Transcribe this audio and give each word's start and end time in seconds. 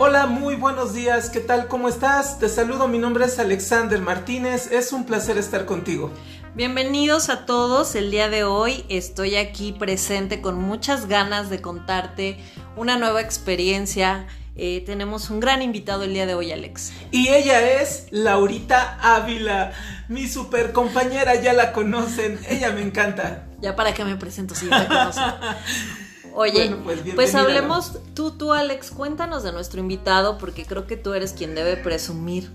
Hola, 0.00 0.26
muy 0.26 0.54
buenos 0.54 0.94
días, 0.94 1.28
¿qué 1.28 1.40
tal? 1.40 1.66
¿Cómo 1.66 1.88
estás? 1.88 2.38
Te 2.38 2.48
saludo, 2.48 2.86
mi 2.86 2.98
nombre 2.98 3.24
es 3.24 3.40
Alexander 3.40 4.00
Martínez, 4.00 4.70
es 4.70 4.92
un 4.92 5.04
placer 5.04 5.38
estar 5.38 5.64
contigo. 5.64 6.12
Bienvenidos 6.54 7.28
a 7.30 7.46
todos, 7.46 7.96
el 7.96 8.12
día 8.12 8.28
de 8.28 8.44
hoy 8.44 8.84
estoy 8.88 9.34
aquí 9.34 9.72
presente 9.72 10.40
con 10.40 10.54
muchas 10.54 11.08
ganas 11.08 11.50
de 11.50 11.60
contarte 11.60 12.38
una 12.76 12.96
nueva 12.96 13.20
experiencia. 13.20 14.28
Eh, 14.54 14.84
tenemos 14.86 15.30
un 15.30 15.40
gran 15.40 15.62
invitado 15.62 16.04
el 16.04 16.14
día 16.14 16.26
de 16.26 16.36
hoy, 16.36 16.52
Alex. 16.52 16.92
Y 17.10 17.30
ella 17.30 17.80
es 17.82 18.06
Laurita 18.12 18.98
Ávila, 19.02 19.72
mi 20.06 20.28
super 20.28 20.70
compañera, 20.70 21.34
ya 21.34 21.54
la 21.54 21.72
conocen, 21.72 22.38
ella 22.48 22.70
me 22.70 22.82
encanta. 22.82 23.48
Ya 23.60 23.74
para 23.74 23.92
que 23.94 24.04
me 24.04 24.14
presento 24.14 24.54
si 24.54 24.68
ya 24.68 24.78
me 24.78 24.86
conocen. 24.86 25.24
Oye, 26.34 26.74
pues, 26.84 27.00
pues, 27.14 27.34
hablemos, 27.34 27.98
tú, 28.14 28.32
tú 28.32 28.52
Alex, 28.52 28.90
cuéntanos 28.90 29.42
de 29.42 29.52
nuestro 29.52 29.80
invitado 29.80 30.38
porque 30.38 30.64
creo 30.64 30.86
que 30.86 30.96
tú 30.96 31.14
eres 31.14 31.32
quien 31.32 31.54
debe 31.54 31.76
presumir. 31.76 32.50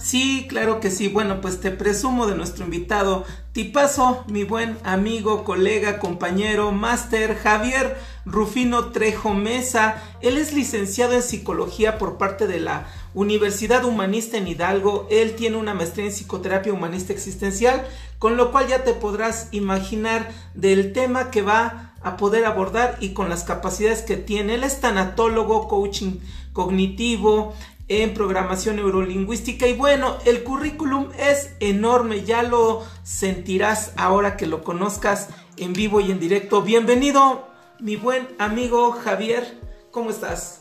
Sí, 0.00 0.46
claro 0.48 0.80
que 0.80 0.90
sí. 0.90 1.08
Bueno, 1.08 1.42
pues 1.42 1.60
te 1.60 1.70
presumo 1.70 2.26
de 2.26 2.34
nuestro 2.34 2.64
invitado, 2.64 3.26
tipazo, 3.52 4.24
mi 4.28 4.44
buen 4.44 4.78
amigo, 4.82 5.44
colega, 5.44 5.98
compañero, 5.98 6.72
máster 6.72 7.36
Javier 7.36 7.98
Rufino 8.24 8.92
Trejo 8.92 9.34
Mesa. 9.34 10.02
Él 10.22 10.38
es 10.38 10.54
licenciado 10.54 11.12
en 11.12 11.22
psicología 11.22 11.98
por 11.98 12.16
parte 12.16 12.46
de 12.46 12.60
la 12.60 12.86
Universidad 13.12 13.84
Humanista 13.84 14.38
en 14.38 14.48
Hidalgo. 14.48 15.06
Él 15.10 15.36
tiene 15.36 15.58
una 15.58 15.74
maestría 15.74 16.06
en 16.06 16.12
psicoterapia 16.12 16.72
humanista 16.72 17.12
existencial, 17.12 17.86
con 18.18 18.38
lo 18.38 18.52
cual 18.52 18.68
ya 18.68 18.84
te 18.84 18.94
podrás 18.94 19.48
imaginar 19.52 20.30
del 20.54 20.94
tema 20.94 21.30
que 21.30 21.42
va 21.42 21.89
a 22.02 22.16
poder 22.16 22.44
abordar 22.44 22.96
y 23.00 23.12
con 23.12 23.28
las 23.28 23.44
capacidades 23.44 24.02
que 24.02 24.16
tiene. 24.16 24.54
Él 24.54 24.64
es 24.64 24.80
tanatólogo, 24.80 25.68
coaching 25.68 26.18
cognitivo, 26.52 27.54
en 27.90 28.14
programación 28.14 28.76
neurolingüística 28.76 29.66
y 29.66 29.72
bueno, 29.72 30.16
el 30.24 30.44
currículum 30.44 31.08
es 31.18 31.50
enorme, 31.58 32.22
ya 32.22 32.44
lo 32.44 32.86
sentirás 33.02 33.92
ahora 33.96 34.36
que 34.36 34.46
lo 34.46 34.62
conozcas 34.62 35.28
en 35.56 35.72
vivo 35.72 36.00
y 36.00 36.12
en 36.12 36.20
directo. 36.20 36.62
Bienvenido, 36.62 37.48
mi 37.80 37.96
buen 37.96 38.28
amigo 38.38 38.92
Javier, 38.92 39.58
¿cómo 39.90 40.10
estás? 40.10 40.60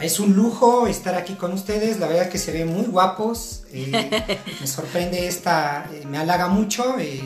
Es 0.00 0.20
un 0.20 0.36
lujo 0.36 0.86
estar 0.86 1.16
aquí 1.16 1.34
con 1.34 1.52
ustedes, 1.52 1.98
la 1.98 2.06
verdad 2.06 2.28
que 2.28 2.38
se 2.38 2.52
ven 2.52 2.72
muy 2.72 2.86
guapos, 2.86 3.64
eh, 3.72 4.38
me 4.60 4.66
sorprende 4.68 5.26
esta, 5.26 5.90
eh, 5.92 6.04
me 6.06 6.16
halaga 6.16 6.46
mucho 6.46 6.96
eh, 6.96 7.22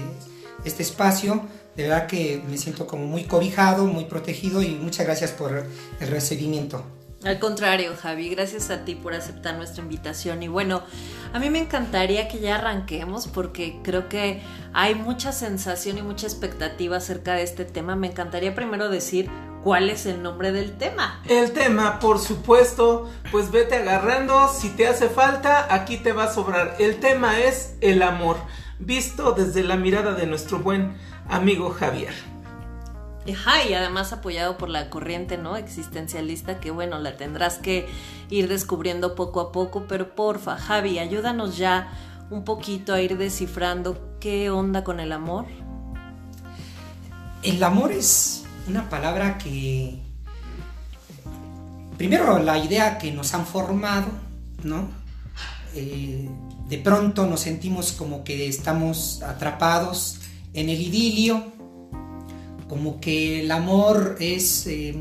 este 0.65 0.83
espacio 0.83 1.43
de 1.81 1.89
verdad 1.89 2.07
que 2.07 2.43
me 2.49 2.59
siento 2.59 2.87
como 2.87 3.07
muy 3.07 3.25
cobijado, 3.25 3.87
muy 3.87 4.05
protegido 4.05 4.63
y 4.63 4.71
muchas 4.71 5.07
gracias 5.07 5.33
por 5.33 5.67
el 6.01 6.09
recibimiento. 6.09 6.85
Al 7.25 7.39
contrario, 7.39 7.93
Javi, 8.01 8.31
gracias 8.31 8.71
a 8.71 8.85
ti 8.87 8.95
por 8.95 9.13
aceptar 9.13 9.55
nuestra 9.57 9.83
invitación. 9.83 10.43
Y 10.43 10.49
bueno, 10.49 10.83
a 11.35 11.39
mí 11.39 11.51
me 11.51 11.59
encantaría 11.59 12.29
que 12.29 12.41
ya 12.41 12.55
arranquemos 12.57 13.29
porque 13.29 13.79
creo 13.83 14.09
que 14.09 14.41
hay 14.73 14.95
mucha 14.95 15.31
sensación 15.33 15.99
y 15.99 16.03
mucha 16.03 16.27
expectativa 16.27 16.97
acerca 16.97 17.35
de 17.35 17.43
este 17.43 17.67
tema. 17.67 17.95
Me 17.95 18.07
encantaría 18.07 18.55
primero 18.55 18.89
decir 18.89 19.29
cuál 19.63 19.91
es 19.91 20.07
el 20.07 20.23
nombre 20.23 20.51
del 20.51 20.79
tema. 20.79 21.23
El 21.29 21.53
tema, 21.53 21.99
por 21.99 22.19
supuesto, 22.19 23.11
pues 23.31 23.51
vete 23.51 23.77
agarrando. 23.77 24.49
Si 24.49 24.71
te 24.71 24.87
hace 24.87 25.11
falta, 25.11 25.75
aquí 25.75 25.99
te 25.99 26.13
va 26.13 26.25
a 26.25 26.33
sobrar. 26.33 26.77
El 26.79 27.01
tema 27.01 27.39
es 27.39 27.75
el 27.83 28.01
amor, 28.03 28.39
visto 28.79 29.33
desde 29.33 29.63
la 29.63 29.77
mirada 29.77 30.15
de 30.15 30.27
nuestro 30.27 30.61
buen 30.61 30.95
amigo 31.31 31.71
Javier. 31.71 32.13
y 33.27 33.73
además 33.75 34.13
apoyado 34.13 34.59
por 34.59 34.69
la 34.69 34.91
corriente 34.91 35.39
no 35.39 35.57
existencialista 35.57 36.61
que 36.61 36.71
bueno 36.71 36.99
la 36.99 37.17
tendrás 37.17 37.59
que 37.59 37.89
ir 38.29 38.49
descubriendo 38.49 39.15
poco 39.15 39.41
a 39.41 39.53
poco 39.53 39.85
pero 39.89 40.15
porfa 40.15 40.57
Javi 40.57 40.99
ayúdanos 40.99 41.57
ya 41.57 41.93
un 42.31 42.45
poquito 42.45 42.95
a 42.95 43.01
ir 43.01 43.19
descifrando 43.19 44.17
qué 44.21 44.51
onda 44.51 44.85
con 44.85 45.01
el 45.01 45.13
amor. 45.13 45.47
El 47.43 47.63
amor 47.63 47.91
es 47.91 48.45
una 48.69 48.89
palabra 48.89 49.37
que 49.39 49.99
primero 51.97 52.39
la 52.39 52.59
idea 52.59 52.99
que 52.99 53.11
nos 53.13 53.35
han 53.35 53.47
formado 53.47 54.09
no 54.63 54.89
eh, 55.75 56.29
de 56.69 56.79
pronto 56.79 57.27
nos 57.27 57.41
sentimos 57.41 57.93
como 57.93 58.23
que 58.23 58.47
estamos 58.47 59.23
atrapados 59.23 60.20
en 60.53 60.69
el 60.69 60.81
idilio, 60.81 61.45
como 62.69 63.01
que 63.01 63.41
el 63.41 63.51
amor 63.51 64.17
es 64.21 64.67
eh, 64.67 64.95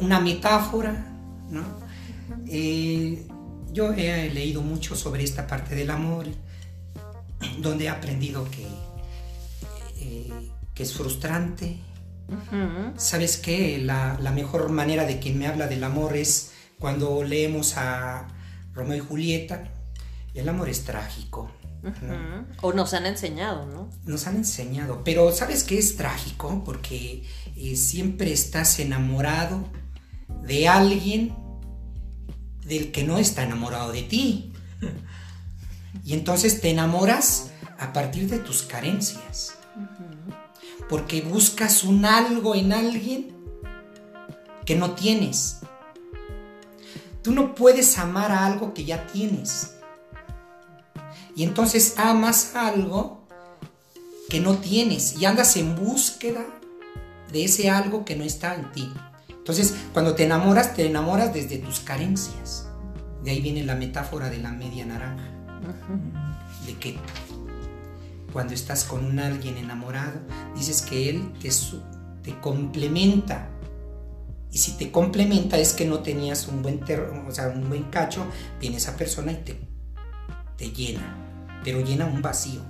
una 0.00 0.20
metáfora, 0.20 0.92
¿no? 1.50 1.62
Eh, 2.46 3.26
yo 3.72 3.92
he 3.92 4.30
leído 4.30 4.62
mucho 4.62 4.96
sobre 4.96 5.22
esta 5.22 5.46
parte 5.46 5.74
del 5.74 5.90
amor, 5.90 6.26
donde 7.58 7.84
he 7.84 7.88
aprendido 7.88 8.48
que, 8.50 8.66
eh, 10.00 10.50
que 10.74 10.82
es 10.82 10.94
frustrante. 10.94 11.78
¿Sabes 12.96 13.38
qué? 13.38 13.78
La, 13.78 14.16
la, 14.20 14.30
mejor 14.30 14.70
manera 14.70 15.04
de 15.04 15.18
quien 15.18 15.36
me 15.36 15.48
habla 15.48 15.66
del 15.66 15.82
amor 15.82 16.16
es 16.16 16.52
cuando 16.78 17.24
leemos 17.24 17.76
a 17.76 18.28
Romeo 18.72 18.96
y 18.96 19.00
Julieta. 19.00 19.64
El 20.32 20.48
amor 20.48 20.68
es 20.68 20.84
trágico. 20.84 21.50
O 22.60 22.72
nos 22.72 22.92
han 22.94 23.06
enseñado, 23.06 23.66
¿no? 23.66 23.90
Nos 24.04 24.26
han 24.26 24.36
enseñado, 24.36 25.02
pero 25.04 25.32
¿sabes 25.32 25.64
qué 25.64 25.78
es 25.78 25.96
trágico? 25.96 26.62
Porque 26.64 27.24
eh, 27.56 27.76
siempre 27.76 28.32
estás 28.32 28.78
enamorado 28.78 29.64
de 30.42 30.68
alguien 30.68 31.34
del 32.64 32.92
que 32.92 33.04
no 33.04 33.18
está 33.18 33.42
enamorado 33.42 33.92
de 33.92 34.02
ti. 34.02 34.52
Y 36.04 36.14
entonces 36.14 36.60
te 36.60 36.70
enamoras 36.70 37.50
a 37.78 37.92
partir 37.92 38.28
de 38.28 38.38
tus 38.38 38.62
carencias. 38.62 39.54
Porque 40.88 41.22
buscas 41.22 41.84
un 41.84 42.04
algo 42.04 42.54
en 42.54 42.72
alguien 42.72 43.36
que 44.64 44.76
no 44.76 44.92
tienes. 44.92 45.60
Tú 47.22 47.32
no 47.32 47.54
puedes 47.54 47.98
amar 47.98 48.32
a 48.32 48.46
algo 48.46 48.72
que 48.72 48.84
ya 48.84 49.06
tienes. 49.06 49.79
Y 51.40 51.44
entonces 51.44 51.94
amas 51.96 52.54
algo 52.54 53.26
que 54.28 54.40
no 54.40 54.58
tienes 54.58 55.16
y 55.18 55.24
andas 55.24 55.56
en 55.56 55.74
búsqueda 55.74 56.44
de 57.32 57.44
ese 57.46 57.70
algo 57.70 58.04
que 58.04 58.14
no 58.14 58.24
está 58.24 58.56
en 58.56 58.70
ti. 58.72 58.92
Entonces, 59.26 59.74
cuando 59.94 60.14
te 60.14 60.24
enamoras, 60.24 60.74
te 60.74 60.84
enamoras 60.84 61.32
desde 61.32 61.56
tus 61.56 61.80
carencias. 61.80 62.68
De 63.24 63.30
ahí 63.30 63.40
viene 63.40 63.64
la 63.64 63.74
metáfora 63.74 64.28
de 64.28 64.36
la 64.36 64.52
media 64.52 64.84
naranja. 64.84 65.30
De 66.66 66.74
que 66.74 66.98
cuando 68.34 68.52
estás 68.52 68.84
con 68.84 69.02
un 69.02 69.18
alguien 69.18 69.56
enamorado, 69.56 70.20
dices 70.54 70.82
que 70.82 71.08
él 71.08 71.32
te, 71.40 71.48
te 72.22 72.38
complementa. 72.38 73.48
Y 74.52 74.58
si 74.58 74.72
te 74.72 74.92
complementa 74.92 75.56
es 75.56 75.72
que 75.72 75.86
no 75.86 76.00
tenías 76.00 76.48
un 76.48 76.60
buen, 76.60 76.82
o 77.26 77.30
sea, 77.30 77.48
un 77.48 77.66
buen 77.70 77.84
cacho, 77.84 78.26
viene 78.60 78.76
esa 78.76 78.94
persona 78.94 79.32
y 79.32 79.36
te, 79.36 79.58
te 80.58 80.70
llena 80.70 81.28
pero 81.64 81.80
llena 81.80 82.06
un 82.06 82.22
vacío. 82.22 82.60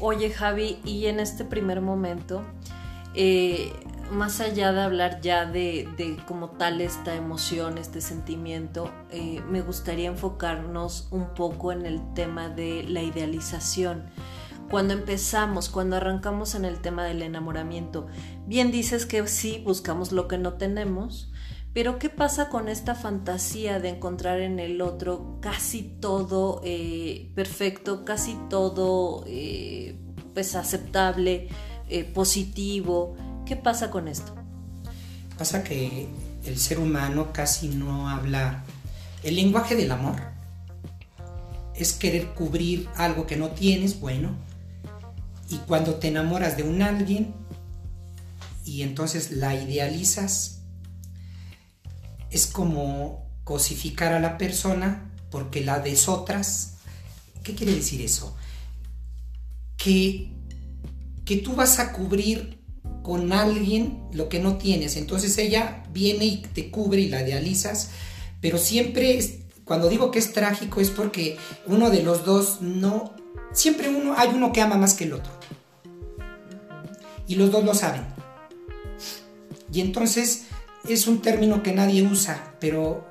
Oye 0.00 0.30
Javi, 0.30 0.80
y 0.84 1.06
en 1.06 1.20
este 1.20 1.44
primer 1.44 1.80
momento, 1.80 2.42
eh, 3.14 3.72
más 4.10 4.40
allá 4.40 4.72
de 4.72 4.80
hablar 4.82 5.20
ya 5.20 5.46
de, 5.46 6.18
como 6.26 6.50
tal 6.50 6.80
esta 6.80 7.14
emoción, 7.14 7.78
este 7.78 8.00
sentimiento, 8.00 8.90
eh, 9.10 9.40
me 9.48 9.62
gustaría 9.62 10.08
enfocarnos 10.08 11.08
un 11.10 11.34
poco 11.34 11.72
en 11.72 11.86
el 11.86 12.00
tema 12.14 12.48
de 12.48 12.84
la 12.84 13.02
idealización. 13.02 14.04
Cuando 14.70 14.94
empezamos, 14.94 15.68
cuando 15.68 15.96
arrancamos 15.96 16.54
en 16.54 16.64
el 16.64 16.80
tema 16.80 17.04
del 17.04 17.22
enamoramiento, 17.22 18.06
bien 18.46 18.70
dices 18.70 19.06
que 19.06 19.26
sí, 19.26 19.62
buscamos 19.64 20.12
lo 20.12 20.28
que 20.28 20.38
no 20.38 20.54
tenemos, 20.54 21.31
pero 21.74 21.98
¿qué 21.98 22.10
pasa 22.10 22.50
con 22.50 22.68
esta 22.68 22.94
fantasía 22.94 23.80
de 23.80 23.88
encontrar 23.90 24.40
en 24.40 24.58
el 24.58 24.82
otro 24.82 25.38
casi 25.40 25.82
todo 25.82 26.60
eh, 26.64 27.30
perfecto, 27.34 28.04
casi 28.04 28.36
todo 28.50 29.24
eh, 29.26 29.96
pues 30.34 30.54
aceptable, 30.54 31.48
eh, 31.88 32.04
positivo? 32.04 33.16
¿Qué 33.46 33.56
pasa 33.56 33.90
con 33.90 34.06
esto? 34.06 34.34
Pasa 35.38 35.64
que 35.64 36.08
el 36.44 36.58
ser 36.58 36.78
humano 36.78 37.32
casi 37.32 37.68
no 37.68 38.08
habla. 38.08 38.64
El 39.22 39.36
lenguaje 39.36 39.74
del 39.74 39.92
amor 39.92 40.16
es 41.74 41.94
querer 41.94 42.34
cubrir 42.34 42.88
algo 42.96 43.26
que 43.26 43.36
no 43.36 43.48
tienes, 43.48 43.98
bueno. 43.98 44.30
Y 45.48 45.56
cuando 45.58 45.94
te 45.94 46.08
enamoras 46.08 46.56
de 46.56 46.64
un 46.64 46.82
alguien 46.82 47.34
y 48.64 48.82
entonces 48.82 49.32
la 49.32 49.54
idealizas, 49.54 50.61
es 52.32 52.46
como 52.46 53.26
cosificar 53.44 54.12
a 54.12 54.20
la 54.20 54.38
persona 54.38 55.12
porque 55.30 55.60
la 55.60 55.78
desotras. 55.78 56.74
¿Qué 57.42 57.54
quiere 57.54 57.74
decir 57.74 58.00
eso? 58.00 58.36
Que, 59.76 60.32
que 61.24 61.36
tú 61.36 61.54
vas 61.54 61.78
a 61.78 61.92
cubrir 61.92 62.58
con 63.02 63.32
alguien 63.32 64.04
lo 64.12 64.28
que 64.28 64.38
no 64.38 64.56
tienes. 64.56 64.96
Entonces 64.96 65.36
ella 65.38 65.84
viene 65.92 66.24
y 66.24 66.36
te 66.38 66.70
cubre 66.70 67.00
y 67.00 67.08
la 67.08 67.22
idealizas, 67.22 67.90
pero 68.40 68.58
siempre 68.58 69.42
cuando 69.64 69.88
digo 69.88 70.10
que 70.10 70.18
es 70.18 70.32
trágico 70.32 70.80
es 70.80 70.90
porque 70.90 71.36
uno 71.66 71.90
de 71.90 72.02
los 72.02 72.24
dos 72.24 72.60
no, 72.60 73.14
siempre 73.52 73.88
uno, 73.88 74.14
hay 74.16 74.30
uno 74.30 74.52
que 74.52 74.60
ama 74.60 74.76
más 74.76 74.94
que 74.94 75.04
el 75.04 75.12
otro. 75.12 75.32
Y 77.26 77.36
los 77.36 77.50
dos 77.50 77.64
lo 77.64 77.74
saben. 77.74 78.04
Y 79.72 79.80
entonces 79.80 80.46
es 80.88 81.06
un 81.06 81.22
término 81.22 81.62
que 81.62 81.72
nadie 81.72 82.02
usa, 82.02 82.54
pero 82.60 83.06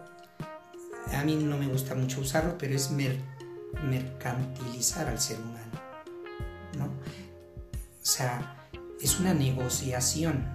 a 1.14 1.24
mí 1.24 1.36
no 1.36 1.58
me 1.58 1.68
gusta 1.68 1.96
mucho 1.96 2.22
usarlo, 2.22 2.58
pero 2.58 2.76
es 2.76 2.92
mercantilizar 2.92 5.08
al 5.08 5.20
ser 5.20 5.40
humano. 5.40 5.72
¿no? 6.78 6.86
O 6.86 8.06
sea, 8.06 8.68
es 9.02 9.20
una 9.20 9.34
negociación 9.34 10.46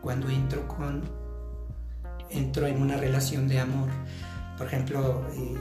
cuando 0.00 0.28
entro 0.28 0.66
con 0.68 1.02
entro 2.30 2.66
en 2.66 2.82
una 2.82 2.96
relación 2.96 3.48
de 3.48 3.60
amor. 3.60 3.88
Por 4.58 4.66
ejemplo, 4.66 5.24
eh, 5.34 5.54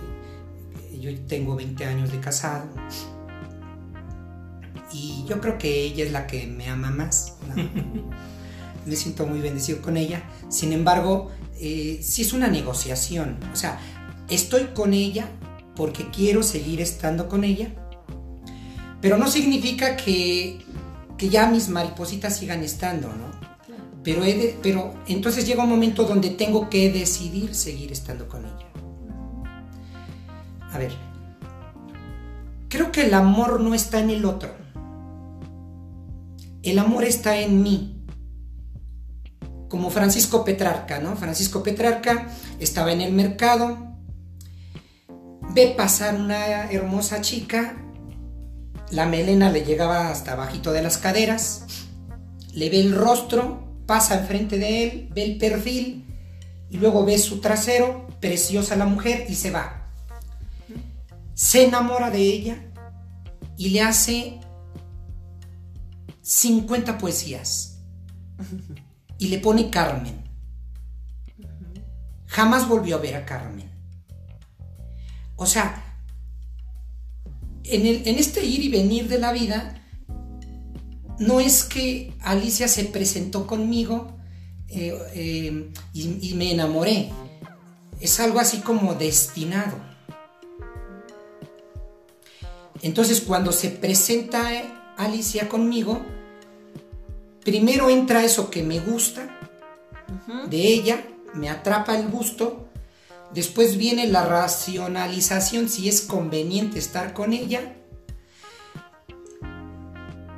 yo 1.00 1.16
tengo 1.28 1.56
20 1.56 1.86
años 1.86 2.12
de 2.12 2.20
casado 2.20 2.68
y 4.92 5.26
yo 5.28 5.40
creo 5.40 5.58
que 5.58 5.84
ella 5.84 6.06
es 6.06 6.12
la 6.12 6.28
que 6.28 6.48
me 6.48 6.70
ama 6.70 6.90
más. 6.90 7.38
me 8.86 8.96
siento 8.96 9.26
muy 9.26 9.40
bendecido 9.40 9.82
con 9.82 9.98
ella. 9.98 10.24
Sin 10.50 10.74
embargo, 10.74 11.32
eh, 11.60 12.00
sí 12.02 12.22
es 12.22 12.34
una 12.34 12.48
negociación. 12.48 13.38
O 13.52 13.56
sea, 13.56 13.80
estoy 14.30 14.70
con 14.74 14.94
ella 14.94 15.28
porque 15.76 16.10
quiero 16.10 16.44
seguir 16.44 16.82
estando 16.82 17.28
con 17.28 17.44
ella, 17.44 17.70
pero 19.02 19.18
no 19.18 19.28
significa 19.28 19.98
que, 19.98 20.60
que 21.18 21.30
ya 21.30 21.50
mis 21.50 21.70
maripositas 21.70 22.38
sigan 22.38 22.64
estando, 22.64 23.10
¿no? 23.10 23.54
Pero, 24.04 24.22
pero 24.62 24.94
entonces 25.08 25.48
llega 25.48 25.64
un 25.64 25.70
momento 25.70 26.04
donde 26.04 26.30
tengo 26.30 26.70
que 26.70 26.92
decidir 26.92 27.56
seguir 27.56 27.92
estando 27.92 28.28
con 28.28 28.46
ella. 28.46 28.68
A 30.72 30.78
ver, 30.78 30.92
creo 32.68 32.92
que 32.92 33.06
el 33.06 33.14
amor 33.14 33.62
no 33.62 33.74
está 33.74 34.00
en 34.00 34.10
el 34.10 34.26
otro. 34.26 34.50
El 36.64 36.80
amor 36.80 37.04
está 37.04 37.38
en 37.38 37.62
mí. 37.62 37.93
Como 39.74 39.90
Francisco 39.90 40.46
Petrarca, 40.46 41.00
¿no? 41.00 41.16
Francisco 41.16 41.64
Petrarca 41.64 42.28
estaba 42.60 42.92
en 42.92 43.02
el 43.02 43.12
mercado, 43.12 43.98
ve 45.50 45.74
pasar 45.76 46.14
una 46.14 46.70
hermosa 46.70 47.22
chica, 47.22 47.76
la 48.92 49.08
melena 49.08 49.50
le 49.50 49.66
llegaba 49.66 50.12
hasta 50.12 50.36
bajito 50.36 50.74
de 50.74 50.84
las 50.84 51.00
caderas, 51.00 51.66
le 52.54 52.70
ve 52.70 52.82
el 52.82 52.94
rostro, 52.94 53.82
pasa 53.88 54.20
enfrente 54.20 54.60
de 54.60 54.84
él, 54.84 55.10
ve 55.12 55.24
el 55.24 55.38
perfil 55.40 56.06
y 56.70 56.78
luego 56.78 57.04
ve 57.04 57.18
su 57.18 57.42
trasero, 57.42 58.06
preciosa 58.20 58.76
la 58.76 58.86
mujer 58.86 59.26
y 59.28 59.34
se 59.34 59.50
va. 59.50 59.92
Se 61.34 61.66
enamora 61.66 62.12
de 62.12 62.22
ella 62.22 62.64
y 63.58 63.70
le 63.70 63.82
hace 63.82 64.40
50 66.22 67.00
poesías 67.00 67.80
y 69.18 69.28
le 69.28 69.40
pone 69.40 69.70
Carmen. 69.70 70.24
Jamás 72.28 72.68
volvió 72.68 72.96
a 72.96 73.00
ver 73.00 73.16
a 73.16 73.26
Carmen. 73.26 73.70
O 75.36 75.46
sea, 75.46 76.00
en, 77.64 78.18
este 78.18 78.46
ir 78.46 78.64
y 78.64 78.70
venir 78.70 79.08
de 79.08 79.20
la 79.20 79.32
vida, 79.32 79.82
no 81.20 81.40
es 81.40 81.64
que 81.64 82.14
Alicia 82.22 82.68
se 82.68 82.86
presentó 82.86 83.46
conmigo 83.46 84.18
eh, 84.68 84.98
eh, 85.14 85.72
y, 85.94 86.30
y 86.30 86.34
me 86.34 86.52
enamoré. 86.52 87.12
Es 88.00 88.20
algo 88.20 88.40
así 88.40 88.60
como 88.60 88.96
destinado. 88.96 89.78
Entonces 92.82 93.22
cuando 93.22 93.52
se 93.52 93.70
presenta 93.70 94.50
Alicia 94.98 95.48
conmigo, 95.48 96.06
primero 97.44 97.90
entra 97.90 98.24
eso 98.24 98.50
que 98.50 98.64
me 98.64 98.80
gusta 98.80 99.40
de 100.50 100.58
ella, 100.58 101.06
me 101.34 101.50
atrapa 101.50 101.98
el 101.98 102.08
gusto, 102.08 102.70
después 103.34 103.78
viene 103.78 104.08
la 104.08 104.26
racionalización 104.26 105.70
si 105.70 105.90
es 105.90 106.02
conveniente 106.02 106.80
estar 106.80 107.14
con 107.14 107.34
ella, 107.34 107.76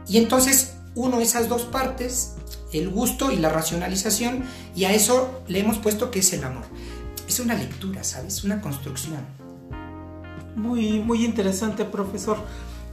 y 0.07 0.17
entonces 0.17 0.75
uno 0.95 1.19
esas 1.19 1.49
dos 1.49 1.63
partes, 1.63 2.35
el 2.71 2.89
gusto 2.89 3.31
y 3.31 3.37
la 3.37 3.49
racionalización, 3.49 4.43
y 4.75 4.85
a 4.85 4.93
eso 4.93 5.41
le 5.47 5.59
hemos 5.59 5.77
puesto 5.77 6.11
que 6.11 6.19
es 6.19 6.33
el 6.33 6.43
amor. 6.43 6.63
Es 7.27 7.39
una 7.39 7.55
lectura, 7.55 8.03
¿sabes? 8.03 8.43
Una 8.43 8.61
construcción. 8.61 9.25
Muy, 10.55 10.99
muy 10.99 11.25
interesante, 11.25 11.85
profesor. 11.85 12.37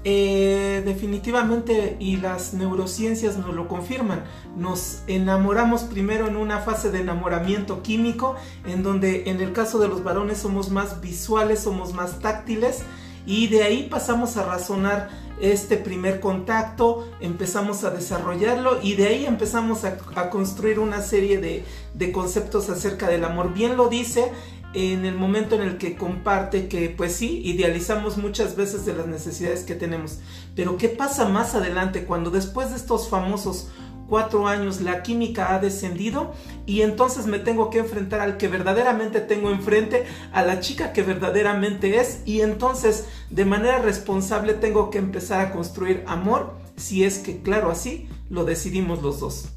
Eh, 0.05 0.83
definitivamente, 0.85 1.97
y 2.01 2.17
las 2.17 2.55
neurociencias 2.55 3.37
nos 3.37 3.55
lo 3.55 3.69
confirman, 3.69 4.25
nos 4.57 5.03
enamoramos 5.07 5.83
primero 5.83 6.27
en 6.27 6.37
una 6.37 6.59
fase 6.59 6.91
de 6.91 7.01
enamoramiento 7.01 7.83
químico, 7.83 8.35
en 8.67 8.83
donde 8.83 9.31
en 9.31 9.41
el 9.41 9.53
caso 9.53 9.79
de 9.79 9.87
los 9.87 10.03
varones 10.03 10.39
somos 10.39 10.71
más 10.71 11.01
visuales, 11.01 11.61
somos 11.61 11.95
más 11.95 12.19
táctiles, 12.19 12.83
y 13.27 13.47
de 13.47 13.63
ahí 13.63 13.87
pasamos 13.89 14.37
a 14.37 14.45
razonar 14.45 15.09
este 15.41 15.77
primer 15.77 16.19
contacto, 16.19 17.09
empezamos 17.21 17.85
a 17.85 17.91
desarrollarlo 17.91 18.81
y 18.83 18.95
de 18.95 19.07
ahí 19.07 19.27
empezamos 19.27 19.85
a, 19.85 20.31
construir 20.31 20.79
una 20.79 21.01
serie 21.01 21.39
de, 21.39 21.65
de 21.95 22.13
conceptos 22.13 22.69
acerca 22.69 23.09
del 23.09 23.25
amor. 23.25 23.53
Bien 23.53 23.77
lo 23.77 23.89
dice 23.89 24.31
en 24.75 25.05
el 25.05 25.15
momento 25.15 25.55
en 25.55 25.63
el 25.63 25.79
que 25.79 25.97
comparte 25.97 26.69
que 26.69 26.89
pues 26.91 27.15
sí, 27.15 27.43
idealizamos 27.45 28.17
muchas 28.17 28.57
veces 28.57 28.87
de 28.87 28.95
las 28.95 29.07
necesidades 29.07 29.65
que 29.65 29.75
tenemos. 29.75 30.19
Pero 30.55 30.77
¿qué 30.77 30.89
pasa 30.89 31.29
más 31.29 31.55
adelante 31.55 32.05
cuando 32.05 32.31
después 32.31 32.71
de 32.71 32.77
estos 32.77 33.09
famosos 33.09 33.69
cuatro 34.09 34.47
años 34.47 34.83
la 34.83 35.03
química 35.03 35.55
ha 35.55 35.59
descendido 35.59 36.35
y 36.67 36.83
entonces 36.83 37.27
me 37.27 37.39
tengo 37.39 37.71
que 37.71 37.79
enfrentar 37.79 38.21
al 38.21 38.37
que 38.37 38.49
verdaderamente 38.49 39.21
tengo 39.21 39.51
enfrente, 39.51 40.05
a 40.33 40.43
la 40.43 40.61
chica 40.61 40.93
que 40.93 41.03
verdaderamente 41.03 41.99
es 41.99 42.21
y 42.27 42.43
entonces 42.43 43.07
de 43.31 43.45
manera 43.47 43.79
responsable 43.79 44.55
tengo 44.55 44.91
que 44.91 44.99
empezar 44.99 45.41
a 45.41 45.51
construir 45.51 46.05
amor 46.07 46.55
si 46.77 47.05
es 47.05 47.19
que 47.19 47.41
claro 47.41 47.71
así 47.71 48.09
lo 48.29 48.45
decidimos 48.45 49.03
los 49.03 49.21
dos. 49.21 49.49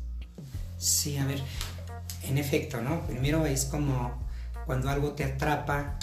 Sí, 0.77 1.17
a 1.17 1.25
ver, 1.25 1.41
en 2.23 2.37
efecto, 2.37 2.81
¿no? 2.81 3.05
Primero 3.07 3.45
es 3.45 3.65
como 3.65 4.24
cuando 4.65 4.89
algo 4.89 5.11
te 5.11 5.23
atrapa, 5.23 5.97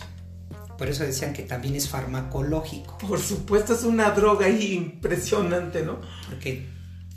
por 0.79 0.89
eso 0.89 1.05
decían 1.05 1.33
que 1.33 1.43
también 1.43 1.77
es 1.77 1.89
farmacológico. 1.89 2.99
Por 2.99 3.21
supuesto, 3.21 3.75
es 3.75 3.85
una 3.85 4.11
droga 4.11 4.49
impresionante, 4.49 5.85
¿no? 5.85 6.01
Porque 6.29 6.67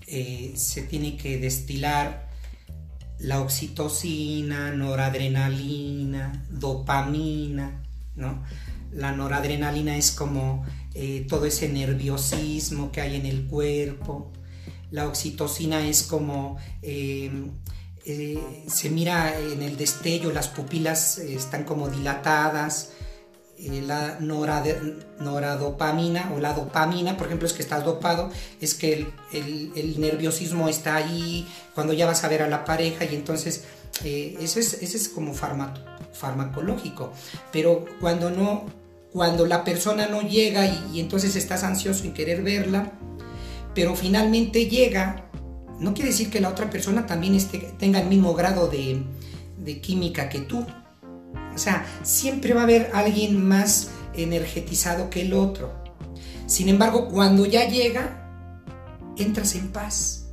eh, 0.07 0.53
se 0.55 0.83
tiene 0.83 1.17
que 1.17 1.39
destilar 1.39 2.29
la 3.19 3.41
oxitocina, 3.41 4.71
noradrenalina, 4.71 6.45
dopamina, 6.49 7.83
¿no? 8.15 8.43
La 8.91 9.11
noradrenalina 9.11 9.97
es 9.97 10.11
como 10.11 10.65
eh, 10.93 11.25
todo 11.27 11.45
ese 11.45 11.67
nerviosismo 11.69 12.91
que 12.91 13.01
hay 13.01 13.15
en 13.15 13.25
el 13.25 13.47
cuerpo. 13.47 14.31
La 14.91 15.07
oxitocina 15.07 15.85
es 15.87 16.03
como 16.03 16.57
eh, 16.81 17.31
eh, 18.07 18.39
se 18.67 18.91
mira 18.91 19.39
en 19.39 19.63
el 19.63 19.77
destello, 19.77 20.31
las 20.31 20.47
pupilas 20.47 21.17
eh, 21.17 21.35
están 21.35 21.63
como 21.63 21.89
dilatadas, 21.89 22.91
eh, 23.57 23.81
la 23.81 24.19
noradopamina 24.19 26.31
o 26.35 26.39
la 26.39 26.53
dopamina, 26.53 27.17
por 27.17 27.25
ejemplo, 27.25 27.47
es 27.47 27.53
que 27.53 27.63
estás 27.63 27.83
dopado, 27.83 28.29
es 28.61 28.75
que 28.75 29.07
el, 29.33 29.99
nerviosismo 29.99 30.69
está 30.69 30.97
ahí 30.97 31.47
cuando 31.73 31.93
ya 31.93 32.05
vas 32.05 32.23
a 32.23 32.27
ver 32.27 32.43
a 32.43 32.47
la 32.47 32.63
pareja 32.63 33.05
y 33.05 33.15
entonces 33.15 33.63
ese, 34.03 34.59
es, 34.59 34.83
es 34.83 35.09
como 35.09 35.33
farmacológico, 35.33 37.11
pero 37.51 37.85
cuando 37.99 38.29
no, 38.29 38.65
cuando 39.11 39.47
la 39.47 39.63
persona 39.63 40.05
no 40.05 40.21
llega 40.21 40.67
y, 40.67 40.91
y 40.93 40.99
entonces 40.99 41.35
estás 41.35 41.63
ansioso 41.63 42.03
en 42.03 42.13
querer 42.13 42.43
verla, 42.43 42.91
pero 43.73 43.95
finalmente 43.95 44.67
llega 44.67 45.25
no 45.79 45.93
quiere 45.93 46.11
decir 46.11 46.29
que 46.29 46.39
la 46.39 46.49
otra 46.49 46.69
persona 46.69 47.05
también 47.05 47.37
tenga 47.77 47.99
el 47.99 48.07
mismo 48.07 48.33
grado 48.33 48.67
de, 48.67 49.05
química 49.81 50.29
que 50.29 50.39
tú. 50.39 50.65
O 51.53 51.57
sea, 51.57 51.85
siempre 52.03 52.53
va 52.53 52.61
a 52.61 52.63
haber 52.63 52.91
alguien 52.93 53.45
más 53.45 53.89
energetizado 54.13 55.09
que 55.09 55.21
el 55.21 55.33
otro. 55.33 55.73
Sin 56.47 56.69
embargo, 56.69 57.07
cuando 57.09 57.45
ya 57.45 57.67
llega, 57.67 58.29
entras 59.17 59.55
en 59.55 59.71
paz, 59.71 60.27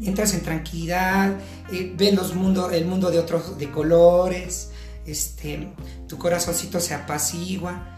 entras 0.00 0.34
en 0.34 0.42
tranquilidad, 0.42 1.36
eh, 1.72 1.92
ves 1.96 2.14
los 2.14 2.34
mundo, 2.34 2.70
el 2.70 2.84
mundo 2.84 3.10
de 3.10 3.18
otros 3.18 3.58
de 3.58 3.70
colores, 3.70 4.70
este, 5.06 5.72
tu 6.06 6.18
corazoncito 6.18 6.80
se 6.80 6.94
apacigua. 6.94 7.92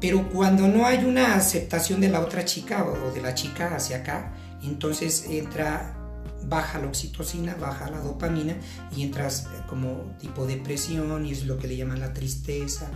Pero 0.00 0.30
cuando 0.30 0.66
no 0.66 0.86
hay 0.86 1.04
una 1.04 1.34
aceptación 1.34 2.00
de 2.00 2.08
la 2.08 2.20
otra 2.20 2.44
chica 2.46 2.84
o 2.84 3.12
de 3.12 3.20
la 3.20 3.34
chica 3.34 3.74
hacia 3.74 3.98
acá, 3.98 4.32
entonces 4.62 5.26
entra 5.28 5.96
baja 6.44 6.78
la 6.78 6.88
oxitocina, 6.88 7.54
baja 7.54 7.90
la 7.90 8.00
dopamina 8.00 8.56
y 8.96 9.02
entras 9.02 9.46
eh, 9.46 9.62
como 9.68 10.16
tipo 10.18 10.46
depresión 10.46 11.26
y 11.26 11.32
es 11.32 11.44
lo 11.44 11.58
que 11.58 11.68
le 11.68 11.76
llaman 11.76 12.00
la 12.00 12.12
tristeza. 12.12 12.90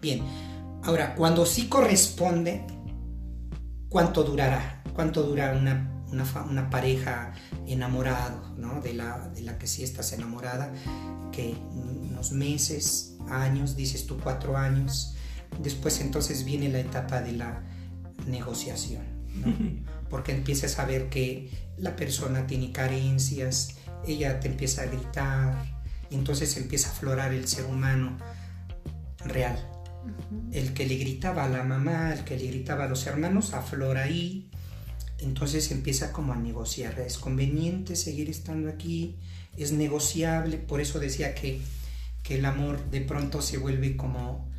Bien, 0.00 0.22
ahora, 0.82 1.14
cuando 1.14 1.46
sí 1.46 1.68
corresponde, 1.68 2.66
¿cuánto 3.88 4.22
durará? 4.22 4.82
¿Cuánto 4.94 5.22
dura 5.22 5.52
una, 5.52 6.70
pareja 6.70 7.32
enamorada, 7.66 8.52
¿no? 8.56 8.80
de, 8.80 8.94
la, 8.94 9.28
de 9.28 9.42
la 9.42 9.58
que 9.58 9.66
sí 9.66 9.82
estás 9.82 10.12
enamorada? 10.12 10.72
Que 11.32 11.54
unos 11.72 12.32
meses, 12.32 13.16
años, 13.28 13.76
dices 13.76 14.06
tú 14.06 14.18
cuatro 14.18 14.56
años. 14.56 15.14
Después 15.62 16.00
entonces 16.00 16.44
viene 16.44 16.68
la 16.68 16.80
etapa 16.80 17.20
de 17.20 17.32
la 17.32 17.62
negociación, 18.26 19.02
porque 20.08 20.32
empiezas 20.32 20.78
a 20.78 20.84
ver 20.84 21.08
que 21.08 21.50
la 21.78 21.96
persona 21.96 22.46
tiene 22.46 22.72
carencias, 22.72 23.76
ella 24.06 24.40
te 24.40 24.48
empieza 24.48 24.82
a 24.82 24.86
gritar, 24.86 25.80
y 26.10 26.16
entonces 26.16 26.56
empieza 26.56 26.88
a 26.88 26.92
aflorar 26.92 27.32
el 27.32 27.46
ser 27.46 27.64
humano 27.66 28.18
real. 29.24 29.58
El 30.52 30.74
que 30.74 30.86
le 30.86 30.96
gritaba 30.96 31.44
a 31.44 31.48
la 31.48 31.62
mamá, 31.62 32.12
el 32.12 32.24
que 32.24 32.36
le 32.36 32.46
gritaba 32.48 32.84
a 32.84 32.88
los 32.88 33.06
hermanos, 33.06 33.54
aflora 33.54 34.04
ahí. 34.04 34.50
Entonces 35.18 35.70
empieza 35.70 36.12
como 36.12 36.32
a 36.32 36.36
negociar. 36.36 36.98
Es 36.98 37.18
conveniente 37.18 37.94
seguir 37.94 38.28
estando 38.28 38.68
aquí, 38.68 39.16
es 39.56 39.72
negociable. 39.72 40.56
Por 40.56 40.80
eso 40.80 40.98
decía 40.98 41.34
que, 41.34 41.60
que 42.22 42.36
el 42.36 42.44
amor 42.44 42.90
de 42.90 43.02
pronto 43.02 43.40
se 43.40 43.58
vuelve 43.58 43.96
como 43.96 44.49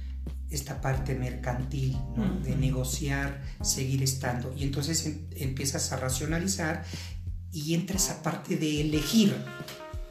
esta 0.50 0.82
parte 0.82 1.16
mercantil, 1.16 1.98
de 2.44 2.56
negociar, 2.56 3.42
seguir 3.62 4.04
estando. 4.04 4.54
Y 4.56 4.64
entonces 4.64 5.06
em, 5.06 5.28
empiezas 5.38 5.92
a 5.94 5.98
racionalizar 5.98 6.84
y 7.52 7.74
entra 7.74 7.96
esa 7.96 8.22
parte 8.22 8.58
de 8.58 8.82
elegir. 8.82 9.36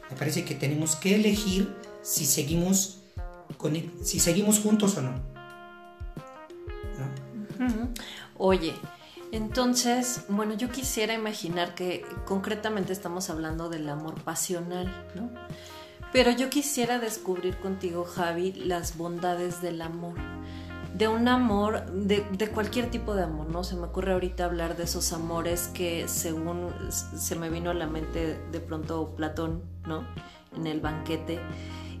Me 0.09 0.17
parece 0.17 0.43
que 0.43 0.55
tenemos 0.55 0.95
que 0.95 1.15
elegir 1.15 1.73
si 2.01 2.25
seguimos, 2.25 3.03
con, 3.57 3.73
si 4.03 4.19
seguimos 4.19 4.59
juntos 4.59 4.97
o 4.97 5.01
no. 5.03 5.31
Oye, 8.37 8.73
entonces, 9.31 10.23
bueno, 10.27 10.55
yo 10.55 10.71
quisiera 10.71 11.13
imaginar 11.13 11.75
que 11.75 12.03
concretamente 12.25 12.91
estamos 12.91 13.29
hablando 13.29 13.69
del 13.69 13.87
amor 13.87 14.23
pasional, 14.23 15.07
¿no? 15.13 15.29
Pero 16.11 16.31
yo 16.31 16.49
quisiera 16.49 16.99
descubrir 16.99 17.57
contigo, 17.57 18.03
Javi, 18.03 18.51
las 18.51 18.97
bondades 18.97 19.61
del 19.61 19.81
amor. 19.81 20.15
De 20.93 21.07
un 21.07 21.29
amor, 21.29 21.89
de, 21.91 22.49
cualquier 22.49 22.91
tipo 22.91 23.15
de 23.15 23.23
amor, 23.23 23.49
¿no? 23.49 23.63
Se 23.63 23.75
me 23.75 23.83
ocurre 23.83 24.11
ahorita 24.11 24.43
hablar 24.43 24.75
de 24.75 24.83
esos 24.83 25.13
amores 25.13 25.69
que 25.73 26.09
según 26.09 26.69
se 26.89 27.35
me 27.37 27.49
vino 27.49 27.69
a 27.69 27.73
la 27.73 27.87
mente 27.87 28.37
de 28.51 28.59
pronto 28.59 29.15
Platón, 29.15 29.63
¿no? 29.87 30.05
En 30.53 30.67
el 30.67 30.81
banquete. 30.81 31.39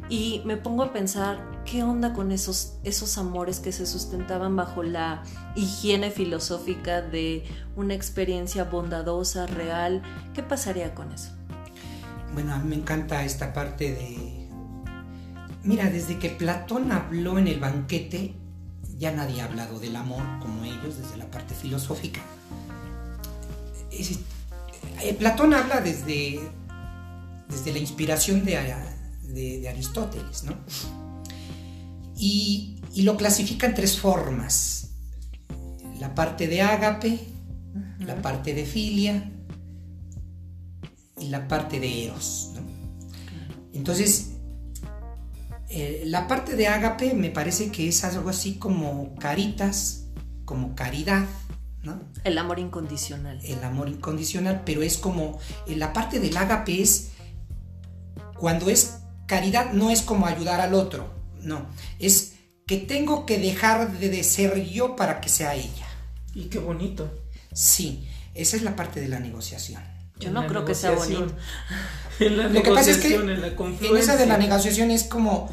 Y 0.09 0.41
me 0.43 0.57
pongo 0.57 0.83
a 0.83 0.91
pensar, 0.91 1.63
¿qué 1.63 1.83
onda 1.83 2.11
con 2.11 2.33
esos, 2.33 2.79
esos 2.83 3.17
amores 3.17 3.61
que 3.61 3.71
se 3.71 3.85
sustentaban 3.85 4.57
bajo 4.57 4.83
la 4.83 5.23
higiene 5.55 6.11
filosófica 6.11 7.01
de 7.01 7.45
una 7.77 7.93
experiencia 7.93 8.65
bondadosa, 8.65 9.47
real? 9.47 10.01
¿Qué 10.33 10.43
pasaría 10.43 10.93
con 10.93 11.13
eso? 11.13 11.31
Bueno, 12.33 12.53
a 12.53 12.59
mí 12.59 12.69
me 12.69 12.75
encanta 12.75 13.23
esta 13.23 13.53
parte 13.53 13.93
de... 13.93 14.47
Mira, 15.63 15.89
desde 15.89 16.17
que 16.17 16.29
Platón 16.29 16.91
habló 16.91 17.37
en 17.37 17.47
el 17.47 17.59
banquete, 17.59 18.33
ya 18.97 19.11
nadie 19.11 19.41
ha 19.41 19.45
hablado 19.45 19.79
del 19.79 19.95
amor 19.95 20.23
como 20.39 20.63
ellos, 20.63 20.97
desde 20.97 21.17
la 21.17 21.29
parte 21.29 21.53
filosófica. 21.53 22.21
Eh, 23.91 25.13
Platón 25.15 25.53
habla 25.53 25.81
desde, 25.81 26.39
desde 27.49 27.73
la 27.73 27.79
inspiración 27.79 28.45
de, 28.45 28.75
de, 29.23 29.69
Aristóteles, 29.69 30.43
¿no? 30.43 30.55
Y, 32.17 32.79
y, 32.93 33.01
lo 33.01 33.17
clasifica 33.17 33.67
en 33.67 33.73
tres 33.73 33.99
formas. 33.99 34.91
La 35.99 36.15
parte 36.15 36.47
de 36.47 36.61
ágape, 36.61 37.19
la 37.99 38.21
parte 38.21 38.53
de 38.53 38.65
filia 38.65 39.31
la 41.17 41.47
parte 41.47 41.79
de 41.79 42.05
Eros. 42.05 42.51
Entonces, 43.73 44.31
eh, 45.69 46.03
la 46.05 46.27
parte 46.27 46.55
de 46.55 46.67
Ágape 46.67 47.13
me 47.13 47.29
parece 47.29 47.71
que 47.71 47.87
es 47.87 48.03
algo 48.03 48.29
así 48.29 48.55
como 48.55 49.15
caritas, 49.15 50.05
como 50.45 50.75
caridad. 50.75 51.25
¿no? 51.83 51.99
El 52.23 52.37
amor 52.37 52.59
incondicional. 52.59 53.39
El 53.43 53.63
amor 53.63 53.89
incondicional, 53.89 54.63
pero 54.65 54.83
es 54.83 54.97
como, 54.97 55.39
eh, 55.67 55.75
la 55.75 55.93
parte 55.93 56.19
del 56.19 56.35
ágape 56.37 56.81
es, 56.81 57.11
cuando 58.37 58.69
es 58.69 58.97
caridad, 59.27 59.71
no 59.71 59.89
es 59.89 60.01
como 60.01 60.27
ayudar 60.27 60.61
al 60.61 60.73
otro, 60.73 61.09
no, 61.41 61.65
es 61.99 62.33
que 62.67 62.77
tengo 62.77 63.25
que 63.25 63.39
dejar 63.39 63.97
de 63.97 64.23
ser 64.23 64.63
yo 64.65 64.95
para 64.95 65.21
que 65.21 65.29
sea 65.29 65.55
ella. 65.55 65.87
Y 66.33 66.45
qué 66.45 66.59
bonito. 66.59 67.11
Sí, 67.53 68.07
esa 68.33 68.55
es 68.57 68.63
la 68.63 68.75
parte 68.75 69.01
de 69.01 69.07
la 69.07 69.19
negociación. 69.19 69.81
Yo 70.21 70.31
no 70.31 70.47
creo 70.47 70.63
que 70.63 70.75
sea 70.75 70.91
bonito. 70.91 71.33
Lo 72.19 72.61
que 72.61 72.71
pasa 72.71 72.91
es 72.91 72.97
que 72.97 73.15
en, 73.15 73.97
esa 73.97 74.15
de 74.15 74.27
la 74.27 74.37
negociación 74.37 74.91
es 74.91 75.03
como 75.03 75.49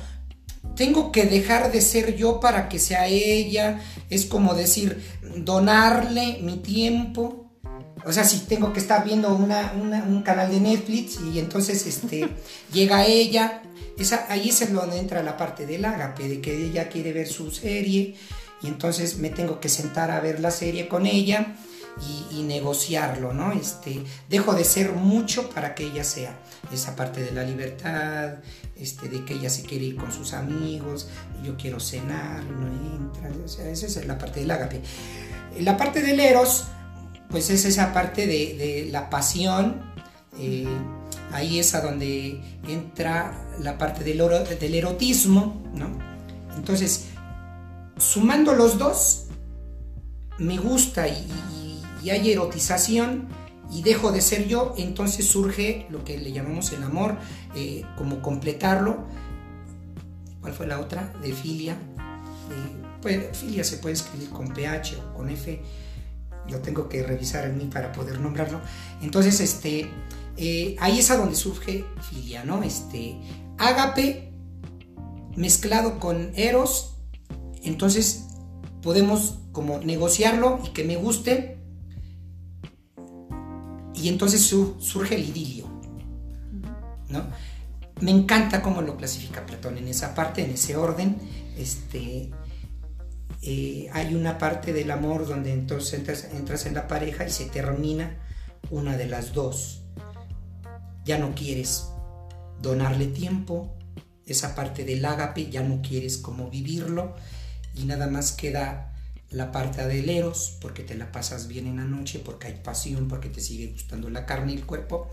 tengo 0.76 1.10
que 1.10 1.24
dejar 1.24 1.72
de 1.72 1.80
ser 1.80 2.14
yo 2.14 2.40
para 2.40 2.68
que 2.68 2.78
sea 2.78 3.06
ella, 3.06 3.80
es 4.10 4.26
como 4.26 4.54
decir, 4.54 5.02
donarle 5.36 6.38
mi 6.42 6.58
tiempo. 6.58 7.50
O 8.04 8.12
sea, 8.12 8.24
si 8.24 8.40
tengo 8.40 8.72
que 8.72 8.80
estar 8.80 9.04
viendo 9.04 9.34
un 9.34 10.22
canal 10.22 10.50
de 10.50 10.60
Netflix 10.60 11.18
y 11.20 11.38
entonces 11.38 11.86
este, 11.86 12.28
llega 12.72 13.06
ella, 13.06 13.62
esa, 13.98 14.26
ahí 14.28 14.50
es 14.50 14.72
donde 14.72 14.98
entra 14.98 15.22
la 15.22 15.36
parte 15.36 15.66
del 15.66 15.84
ágape, 15.84 16.28
de 16.28 16.40
que 16.40 16.66
ella 16.66 16.88
quiere 16.88 17.12
ver 17.12 17.26
su 17.26 17.50
serie 17.50 18.14
y 18.62 18.66
entonces 18.66 19.18
me 19.18 19.30
tengo 19.30 19.58
que 19.58 19.68
sentar 19.68 20.10
a 20.10 20.20
ver 20.20 20.38
la 20.38 20.50
serie 20.50 20.86
con 20.86 21.06
ella 21.06 21.56
y, 22.30 22.42
negociarlo, 22.42 23.34
¿no? 23.34 23.52
Este, 23.52 24.02
dejo 24.28 24.54
de 24.54 24.64
ser 24.64 24.92
mucho 24.92 25.50
para 25.50 25.74
que 25.74 25.84
ella 25.84 26.04
sea 26.04 26.38
esa 26.72 26.96
parte 26.96 27.22
de 27.22 27.32
la 27.32 27.42
libertad, 27.42 28.36
este, 28.76 29.08
de 29.08 29.24
que 29.24 29.34
ella 29.34 29.50
se 29.50 29.62
quiere 29.62 29.84
ir 29.84 29.96
con 29.96 30.12
sus 30.12 30.32
amigos, 30.32 31.08
yo 31.44 31.56
quiero 31.56 31.78
cenar, 31.80 32.42
no 32.44 32.66
entra, 32.68 33.30
o 33.44 33.48
sea, 33.48 33.68
esa 33.68 33.86
es 33.86 34.06
la 34.06 34.16
parte 34.16 34.40
del 34.40 34.50
ágape. 34.50 34.80
La 35.60 35.76
parte 35.76 36.00
del 36.00 36.20
eros, 36.20 36.64
pues 37.28 37.50
es 37.50 37.64
esa 37.64 37.92
parte 37.92 38.26
de, 38.26 38.88
la 38.90 39.10
pasión, 39.10 39.82
eh, 40.38 40.66
ahí 41.32 41.58
es 41.58 41.74
a 41.74 41.80
donde 41.80 42.40
entra 42.66 43.46
la 43.60 43.76
parte 43.76 44.04
del, 44.04 44.18
del 44.58 44.74
erotismo, 44.74 45.62
¿no? 45.74 45.98
Entonces, 46.56 47.06
sumando 47.98 48.54
los 48.54 48.78
dos, 48.78 49.26
me 50.38 50.56
gusta 50.58 51.08
y, 51.08 51.26
y 52.02 52.10
hay 52.10 52.30
erotización 52.30 53.28
y 53.70 53.82
dejo 53.82 54.12
de 54.12 54.20
ser 54.20 54.48
yo, 54.48 54.74
entonces 54.78 55.26
surge 55.26 55.86
lo 55.90 56.04
que 56.04 56.16
le 56.16 56.32
llamamos 56.32 56.72
el 56.72 56.82
amor, 56.82 57.16
eh, 57.54 57.84
como 57.96 58.22
completarlo. 58.22 59.04
¿Cuál 60.40 60.52
fue 60.52 60.66
la 60.66 60.80
otra? 60.80 61.12
De 61.22 61.32
filia. 61.32 61.76
pues, 63.02 63.36
filia 63.36 63.62
se 63.64 63.76
puede 63.78 63.94
escribir 63.94 64.30
con 64.30 64.48
PH 64.48 64.96
o 64.96 65.14
con 65.14 65.28
F. 65.28 65.60
Lo 66.48 66.60
tengo 66.60 66.88
que 66.88 67.02
revisar 67.02 67.44
en 67.44 67.58
mí 67.58 67.64
para 67.66 67.92
poder 67.92 68.20
nombrarlo. 68.20 68.60
Entonces, 69.02 69.40
este, 69.40 69.90
eh, 70.38 70.76
ahí 70.80 71.00
es 71.00 71.10
a 71.10 71.18
donde 71.18 71.36
surge 71.36 71.84
filia, 72.10 72.44
¿no? 72.44 72.62
Este, 72.62 73.20
ágape 73.58 74.32
mezclado 75.36 75.98
con 75.98 76.32
eros. 76.34 76.96
Entonces 77.62 78.24
podemos 78.82 79.40
como 79.52 79.78
negociarlo 79.78 80.60
y 80.64 80.70
que 80.70 80.84
me 80.84 80.96
guste 80.96 81.57
y 84.00 84.08
entonces 84.08 84.42
surge 84.42 85.14
el 85.14 85.28
idilio. 85.28 85.66
¿no? 87.08 87.24
Me 88.00 88.10
encanta 88.10 88.62
cómo 88.62 88.82
lo 88.82 88.96
clasifica 88.96 89.44
Platón 89.44 89.78
en 89.78 89.88
esa 89.88 90.14
parte, 90.14 90.44
en 90.44 90.50
ese 90.50 90.76
orden. 90.76 91.16
Este, 91.56 92.30
eh, 93.42 93.88
hay 93.92 94.14
una 94.14 94.38
parte 94.38 94.72
del 94.72 94.90
amor 94.90 95.26
donde 95.26 95.52
entonces 95.52 95.94
entras, 95.94 96.28
entras, 96.32 96.66
en 96.66 96.74
la 96.74 96.86
pareja 96.86 97.26
y 97.26 97.30
se 97.30 97.46
termina 97.46 98.18
una 98.70 98.96
de 98.96 99.06
las 99.06 99.32
dos. 99.32 99.82
Ya 101.04 101.18
no 101.18 101.34
quieres 101.34 101.88
donarle 102.60 103.06
tiempo, 103.06 103.76
esa 104.26 104.54
parte 104.54 104.84
del 104.84 105.04
ágape 105.04 105.50
ya 105.50 105.62
no 105.62 105.80
quieres 105.80 106.18
como 106.18 106.50
vivirlo 106.50 107.14
y 107.74 107.84
nada 107.84 108.08
más 108.08 108.32
queda 108.32 108.94
la 109.30 109.52
parte 109.52 109.86
del 109.86 110.08
eros, 110.08 110.56
porque 110.60 110.82
te 110.82 110.94
la 110.94 111.12
pasas 111.12 111.48
bien 111.48 111.66
en 111.66 111.76
la 111.76 111.84
noche, 111.84 112.20
porque 112.24 112.46
hay 112.46 112.54
pasión, 112.64 113.08
porque 113.08 113.28
te 113.28 113.40
sigue 113.40 113.68
gustando 113.72 114.08
la 114.10 114.24
carne 114.26 114.52
y 114.52 114.56
el 114.56 114.64
cuerpo. 114.66 115.10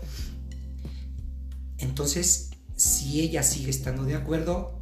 Entonces, 1.78 2.50
si 2.76 3.20
ella 3.20 3.42
sigue 3.42 3.70
estando 3.70 4.04
de 4.04 4.14
acuerdo, 4.14 4.80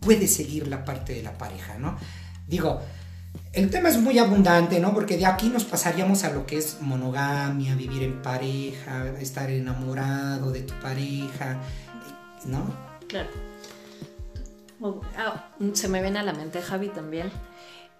puede 0.00 0.26
seguir 0.26 0.66
la 0.68 0.84
parte 0.84 1.14
de 1.14 1.22
la 1.22 1.38
pareja, 1.38 1.78
¿no? 1.78 1.96
Digo, 2.48 2.80
El 3.52 3.70
tema 3.70 3.88
es 3.88 3.98
muy 3.98 4.18
abundante, 4.18 4.80
¿no? 4.80 4.92
Porque 4.92 5.16
de 5.16 5.24
aquí 5.26 5.48
nos 5.48 5.64
pasaríamos 5.64 6.24
a 6.24 6.30
lo 6.30 6.46
que 6.46 6.58
es 6.58 6.78
monogamia, 6.82 7.74
vivir 7.74 8.02
en 8.02 8.20
pareja, 8.20 9.08
estar 9.18 9.50
enamorado 9.50 10.52
de 10.52 10.60
tu 10.60 10.74
pareja, 10.74 11.58
¿no? 12.44 12.74
Claro. 13.08 13.30
Ah, 15.16 15.48
se 15.72 15.88
me 15.88 16.02
viene 16.02 16.18
a 16.18 16.22
la 16.22 16.34
mente 16.34 16.60
Javi 16.60 16.88
también. 16.88 17.30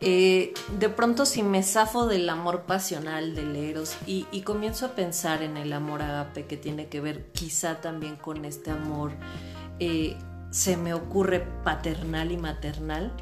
Eh, 0.00 0.52
de 0.78 0.90
pronto 0.90 1.24
si 1.24 1.42
me 1.42 1.62
zafo 1.62 2.06
del 2.06 2.28
amor 2.28 2.62
pasional 2.62 3.34
del 3.34 3.56
Eros 3.56 3.96
y, 4.06 4.24
comienzo 4.42 4.86
a 4.86 4.88
pensar 4.90 5.42
en 5.42 5.56
el 5.56 5.72
amor 5.72 6.02
agape 6.02 6.44
que 6.44 6.58
tiene 6.58 6.88
que 6.88 7.00
ver 7.00 7.30
quizá 7.32 7.80
también 7.80 8.16
con 8.16 8.44
este 8.44 8.70
amor, 8.70 9.12
eh, 9.78 10.16
se 10.50 10.76
me 10.76 10.92
ocurre 10.92 11.40
paternal 11.64 12.30
y 12.30 12.36
maternal. 12.36 13.12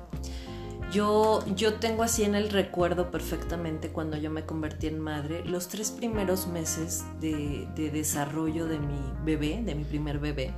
Yo, 0.92 1.44
yo 1.54 1.74
tengo 1.74 2.02
así 2.02 2.24
en 2.24 2.34
el 2.34 2.50
recuerdo 2.50 3.10
perfectamente 3.10 3.90
cuando 3.90 4.16
yo 4.16 4.30
me 4.30 4.44
convertí 4.44 4.88
en 4.88 4.98
madre, 4.98 5.44
los 5.44 5.68
tres 5.68 5.90
primeros 5.90 6.46
meses 6.46 7.04
de, 7.20 7.68
de 7.74 7.90
desarrollo 7.90 8.66
de 8.66 8.78
mi 8.78 9.00
bebé, 9.24 9.62
de 9.64 9.74
mi 9.74 9.84
primer 9.84 10.18
bebé 10.18 10.52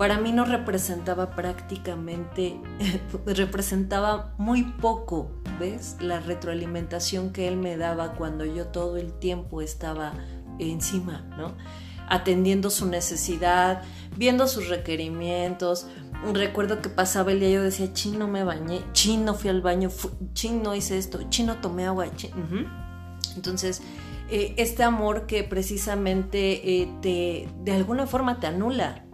para 0.00 0.18
mí 0.18 0.32
no 0.32 0.46
representaba 0.46 1.36
prácticamente, 1.36 2.58
representaba 3.26 4.32
muy 4.38 4.62
poco, 4.62 5.30
¿ves? 5.58 5.98
La 6.00 6.20
retroalimentación 6.20 7.34
que 7.34 7.46
él 7.46 7.58
me 7.58 7.76
daba 7.76 8.14
cuando 8.14 8.46
yo 8.46 8.68
todo 8.68 8.96
el 8.96 9.12
tiempo 9.12 9.60
estaba 9.60 10.14
encima, 10.58 11.26
¿no? 11.36 11.54
Atendiendo 12.08 12.70
su 12.70 12.86
necesidad, 12.86 13.82
viendo 14.16 14.48
sus 14.48 14.70
requerimientos. 14.70 15.86
Recuerdo 16.32 16.80
que 16.80 16.88
pasaba 16.88 17.32
el 17.32 17.40
día 17.40 17.50
y 17.50 17.52
yo 17.52 17.62
decía, 17.62 17.92
chino 17.92 18.26
me 18.26 18.42
bañé, 18.42 18.80
chino 18.92 19.34
fui 19.34 19.50
al 19.50 19.60
baño, 19.60 19.90
chino 20.32 20.74
hice 20.74 20.96
esto, 20.96 21.28
chino 21.28 21.56
tomé 21.56 21.84
agua. 21.84 22.06
Entonces, 23.36 23.82
eh, 24.30 24.54
este 24.56 24.82
amor 24.82 25.26
que 25.26 25.44
precisamente 25.44 26.80
eh, 26.80 26.88
te, 27.02 27.50
de 27.64 27.72
alguna 27.72 28.06
forma 28.06 28.40
te 28.40 28.46
anula, 28.46 29.04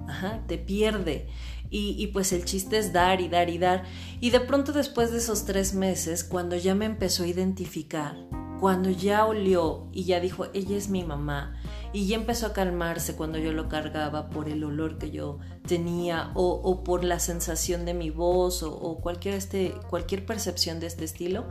te 0.47 0.59
pierde. 0.59 1.29
Y, 1.69 2.07
pues 2.09 2.33
el 2.33 2.45
chiste 2.45 2.79
es 2.79 2.93
dar 2.93 3.21
y 3.21 3.29
dar 3.29 3.51
y 3.51 3.59
dar. 3.59 3.85
Y 4.21 4.31
de 4.31 4.41
pronto 4.41 4.73
después 4.73 5.11
de 5.11 5.19
esos 5.19 5.45
tres 5.45 5.75
meses, 5.75 6.23
cuando 6.23 6.57
ya 6.57 6.75
me 6.75 6.87
empezó 6.87 7.25
a 7.25 7.27
identificar, 7.27 8.17
cuando 8.61 8.89
ya 8.89 9.27
olió 9.27 9.89
y 9.93 10.05
ya 10.05 10.21
dijo, 10.21 10.47
ella 10.55 10.77
es 10.77 10.89
mi 10.89 11.05
mamá, 11.05 11.61
y 11.93 12.07
ya 12.07 12.17
empezó 12.17 12.47
a 12.47 12.53
calmarse 12.53 13.17
cuando 13.17 13.39
yo 13.39 13.53
lo 13.53 13.69
cargaba 13.69 14.31
por 14.31 14.49
el 14.49 14.63
olor 14.65 14.99
que 14.99 15.11
yo 15.11 15.39
tenía 15.67 16.31
o, 16.35 16.85
por 16.85 17.05
la 17.05 17.19
sensación 17.19 17.85
de 17.85 17.95
mi 17.95 18.11
voz 18.11 18.63
o, 18.63 18.99
cualquier, 19.01 19.35
este, 19.35 19.75
cualquier 19.91 20.25
percepción 20.25 20.79
de 20.81 20.87
este 20.87 21.05
estilo, 21.05 21.47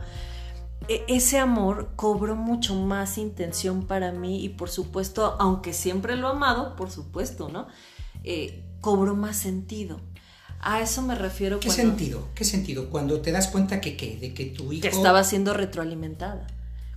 e, 0.88 1.04
ese 1.08 1.38
amor 1.38 1.90
cobró 1.96 2.36
mucho 2.36 2.74
más 2.74 3.18
intención 3.18 3.86
para 3.86 4.12
mí 4.12 4.44
y 4.44 4.50
por 4.50 4.68
supuesto, 4.70 5.36
aunque 5.38 5.72
siempre 5.72 6.16
lo 6.16 6.28
he 6.28 6.30
amado, 6.30 6.76
por 6.76 6.90
supuesto, 6.90 7.48
¿no? 7.48 7.66
Eh, 8.26 8.62
cobró 8.80 9.16
más 9.16 9.36
sentido. 9.36 10.00
A 10.60 10.80
eso 10.80 11.00
me 11.00 11.14
refiero. 11.14 11.60
¿Qué 11.60 11.70
sentido? 11.70 12.28
¿Qué 12.34 12.44
sentido? 12.44 12.90
Cuando 12.90 13.20
te 13.20 13.30
das 13.32 13.48
cuenta 13.48 13.80
que 13.80 13.96
qué, 13.96 14.16
de 14.16 14.34
que 14.34 14.46
tu 14.46 14.72
hijo... 14.72 14.82
Que 14.82 14.88
estaba 14.88 15.22
siendo 15.22 15.54
retroalimentada. 15.54 16.46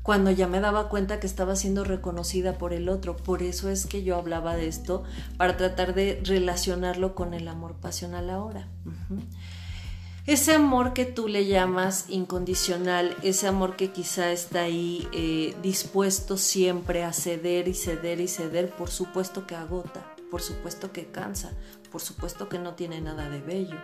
Cuando 0.01 0.31
ya 0.31 0.47
me 0.47 0.59
daba 0.59 0.89
cuenta 0.89 1.19
que 1.19 1.27
estaba 1.27 1.55
siendo 1.55 1.83
reconocida 1.83 2.57
por 2.57 2.73
el 2.73 2.89
otro. 2.89 3.15
Por 3.15 3.43
eso 3.43 3.69
es 3.69 3.85
que 3.85 4.03
yo 4.03 4.15
hablaba 4.15 4.55
de 4.55 4.67
esto, 4.67 5.03
para 5.37 5.55
tratar 5.55 5.93
de 5.93 6.19
relacionarlo 6.23 7.13
con 7.13 7.35
el 7.35 7.47
amor 7.47 7.75
pasional 7.75 8.31
ahora. 8.31 8.67
Ese 10.25 10.53
amor 10.53 10.93
que 10.93 11.05
tú 11.05 11.27
le 11.27 11.45
llamas 11.45 12.05
incondicional, 12.09 13.15
ese 13.21 13.47
amor 13.47 13.75
que 13.75 13.91
quizá 13.91 14.31
está 14.31 14.61
ahí 14.61 15.07
eh, 15.13 15.55
dispuesto 15.61 16.37
siempre 16.37 17.03
a 17.03 17.13
ceder 17.13 17.67
y 17.67 17.73
ceder 17.75 18.19
y 18.19 18.27
ceder, 18.27 18.69
por 18.69 18.89
supuesto 18.89 19.45
que 19.45 19.55
agota 19.55 20.03
por 20.29 20.41
supuesto 20.41 20.91
que 20.91 21.07
cansa, 21.07 21.51
por 21.91 22.01
supuesto 22.01 22.49
que 22.49 22.59
no 22.59 22.75
tiene 22.75 23.01
nada 23.01 23.29
de 23.29 23.41
bello. 23.41 23.77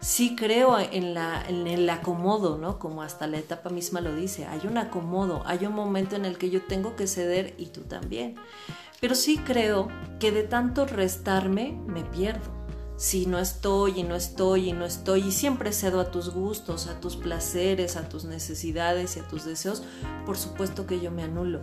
Sí 0.00 0.36
creo 0.36 0.78
en, 0.78 1.14
la, 1.14 1.42
el 1.48 1.88
acomodo, 1.90 2.58
¿no? 2.58 2.78
Como 2.78 3.02
hasta 3.02 3.26
la 3.26 3.38
etapa 3.38 3.70
misma 3.70 4.00
lo 4.00 4.14
dice, 4.14 4.46
hay 4.46 4.60
un 4.66 4.78
acomodo, 4.78 5.42
hay 5.46 5.66
un 5.66 5.74
momento 5.74 6.16
en 6.16 6.24
el 6.24 6.38
que 6.38 6.50
yo 6.50 6.62
tengo 6.62 6.96
que 6.96 7.06
ceder 7.06 7.54
y 7.58 7.66
tú 7.66 7.82
también. 7.82 8.36
Pero 9.00 9.14
sí 9.14 9.38
creo 9.38 9.88
que 10.18 10.30
de 10.30 10.42
tanto 10.42 10.86
restarme 10.86 11.72
me 11.86 12.04
pierdo. 12.04 12.60
Si 12.96 13.24
no 13.24 13.38
estoy 13.38 14.00
y 14.00 14.02
no 14.02 14.14
estoy 14.14 14.68
y 14.68 14.72
no 14.74 14.84
estoy 14.84 15.28
y 15.28 15.32
siempre 15.32 15.72
cedo 15.72 16.00
a 16.00 16.10
tus 16.10 16.28
gustos, 16.28 16.86
a 16.86 17.00
tus 17.00 17.16
placeres, 17.16 17.96
a 17.96 18.10
tus 18.10 18.24
necesidades 18.24 19.16
y 19.16 19.20
a 19.20 19.26
tus 19.26 19.46
deseos, 19.46 19.82
por 20.26 20.36
supuesto 20.36 20.86
que 20.86 21.00
yo 21.00 21.10
me 21.10 21.22
anulo. 21.22 21.62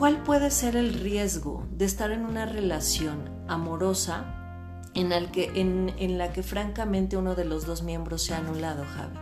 ¿Cuál 0.00 0.22
puede 0.22 0.50
ser 0.50 0.76
el 0.76 0.94
riesgo 0.94 1.68
de 1.76 1.84
estar 1.84 2.10
en 2.10 2.24
una 2.24 2.46
relación 2.46 3.28
amorosa 3.48 4.80
en, 4.94 5.10
que, 5.30 5.52
en, 5.60 6.16
la 6.16 6.32
que 6.32 6.42
francamente 6.42 7.18
uno 7.18 7.34
de 7.34 7.44
los 7.44 7.66
dos 7.66 7.82
miembros 7.82 8.22
se 8.22 8.32
ha 8.32 8.38
anulado, 8.38 8.82
Javi? 8.86 9.18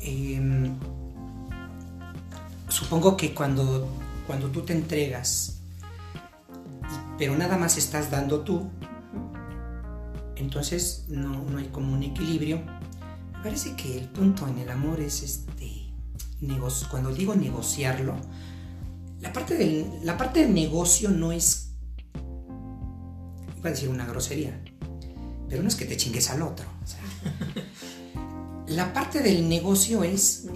Em, 0.00 0.74
supongo 2.68 3.16
que 3.16 3.32
cuando, 3.32 3.88
cuando 4.26 4.48
tú 4.48 4.62
te 4.62 4.72
entregas, 4.72 5.60
pero 7.16 7.36
nada 7.36 7.56
más 7.56 7.76
estás 7.76 8.10
dando 8.10 8.40
tú, 8.40 8.68
entonces 10.34 11.04
no, 11.06 11.44
no 11.44 11.58
hay 11.58 11.68
como 11.68 11.92
un 11.92 12.02
equilibrio. 12.02 12.62
Me 13.32 13.42
parece 13.44 13.76
que 13.76 13.96
el 13.96 14.08
punto 14.08 14.48
en 14.48 14.58
el 14.58 14.70
amor 14.70 14.98
es 14.98 15.22
este 15.22 15.45
cuando 16.90 17.12
digo 17.12 17.34
negociarlo, 17.34 18.16
la 19.20 19.32
parte, 19.32 19.56
del, 19.56 19.86
la 20.02 20.16
parte 20.16 20.40
del 20.40 20.54
negocio 20.54 21.10
no 21.10 21.32
es, 21.32 21.70
iba 23.58 23.68
a 23.68 23.70
decir 23.70 23.88
una 23.88 24.06
grosería, 24.06 24.62
pero 25.48 25.62
no 25.62 25.68
es 25.68 25.74
que 25.74 25.86
te 25.86 25.96
chingues 25.96 26.30
al 26.30 26.42
otro. 26.42 26.66
la 28.66 28.92
parte 28.92 29.20
del 29.22 29.48
negocio 29.48 30.04
es 30.04 30.46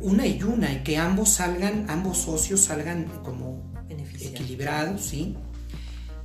una 0.00 0.26
y 0.26 0.42
una, 0.42 0.72
y 0.72 0.82
que 0.82 0.96
ambos 0.96 1.30
salgan, 1.30 1.86
ambos 1.88 2.18
socios 2.18 2.60
salgan 2.60 3.04
como 3.22 3.72
equilibrados, 3.88 5.02
¿sí? 5.02 5.36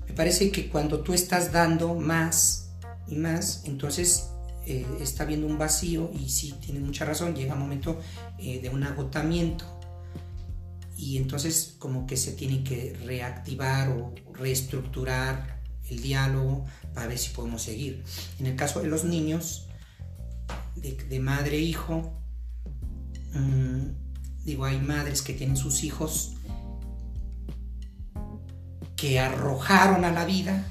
Me 0.07 0.13
parece 0.13 0.51
que 0.51 0.69
cuando 0.69 1.01
tú 1.01 1.13
estás 1.13 1.51
dando 1.51 1.95
más 1.95 2.69
y 3.07 3.15
más, 3.15 3.63
entonces 3.65 4.29
eh, 4.65 4.85
está 5.01 5.25
viendo 5.25 5.47
un 5.47 5.57
vacío 5.57 6.11
y 6.13 6.29
sí, 6.29 6.53
tiene 6.61 6.79
mucha 6.79 7.05
razón, 7.05 7.35
llega 7.35 7.53
un 7.53 7.59
momento 7.59 7.99
eh, 8.37 8.61
de 8.61 8.69
un 8.69 8.83
agotamiento 8.83 9.65
y 10.97 11.17
entonces 11.17 11.75
como 11.79 12.07
que 12.07 12.15
se 12.15 12.31
tiene 12.31 12.63
que 12.63 12.97
reactivar 13.05 13.89
o 13.89 14.13
reestructurar 14.33 15.61
el 15.89 16.01
diálogo 16.01 16.65
para 16.93 17.07
ver 17.07 17.17
si 17.17 17.31
podemos 17.31 17.61
seguir. 17.61 18.03
En 18.39 18.45
el 18.45 18.55
caso 18.55 18.79
de 18.79 18.87
los 18.87 19.03
niños, 19.03 19.67
de, 20.75 21.19
madre 21.19 21.57
e 21.57 21.61
hijo, 21.61 22.13
mm, 23.33 24.45
digo, 24.45 24.65
hay 24.65 24.79
madres 24.79 25.21
que 25.21 25.33
tienen 25.33 25.57
sus 25.57 25.83
hijos 25.83 26.35
que 28.95 29.19
arrojaron 29.19 30.05
a 30.05 30.11
la 30.11 30.25
vida, 30.25 30.65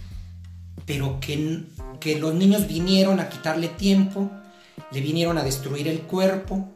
pero 0.87 1.20
que 1.20 1.66
que 2.03 2.19
los 2.19 2.35
niños 2.35 2.67
vinieron 2.67 3.21
a 3.21 3.29
quitarle 3.29 3.69
tiempo, 3.69 4.29
le 4.91 5.01
vinieron 5.01 5.38
a 5.38 5.45
destruir 5.45 5.87
el 5.87 6.01
cuerpo. 6.01 6.69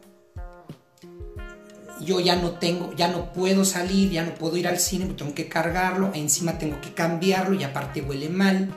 Yo 1.99 2.21
ya 2.21 2.37
no 2.37 2.51
tengo, 2.51 2.93
ya 2.95 3.09
no 3.09 3.33
puedo 3.33 3.65
salir, 3.65 4.11
ya 4.11 4.23
no 4.23 4.35
puedo 4.35 4.55
ir 4.55 4.67
al 4.67 4.79
cine, 4.79 5.05
tengo 5.17 5.33
que 5.33 5.49
cargarlo, 5.49 6.11
encima 6.13 6.57
tengo 6.57 6.79
que 6.79 6.93
cambiarlo 6.93 7.55
y 7.55 7.63
aparte 7.63 8.01
huele 8.01 8.29
mal. 8.29 8.73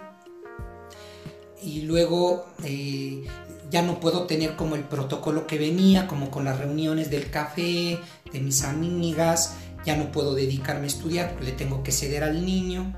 Y 1.62 1.82
luego 1.82 2.46
eh, 2.64 3.24
ya 3.70 3.82
no 3.82 4.00
puedo 4.00 4.24
tener 4.24 4.56
como 4.56 4.74
el 4.74 4.82
protocolo 4.82 5.46
que 5.46 5.58
venía, 5.58 6.08
como 6.08 6.30
con 6.30 6.44
las 6.44 6.58
reuniones 6.58 7.10
del 7.10 7.30
café, 7.30 8.00
de 8.32 8.40
mis 8.40 8.64
amigas, 8.64 9.54
ya 9.84 9.96
no 9.96 10.10
puedo 10.10 10.34
dedicarme 10.34 10.84
a 10.84 10.86
estudiar, 10.88 11.36
le 11.40 11.52
tengo 11.52 11.84
que 11.84 11.92
ceder 11.92 12.24
al 12.24 12.44
niño. 12.44 12.92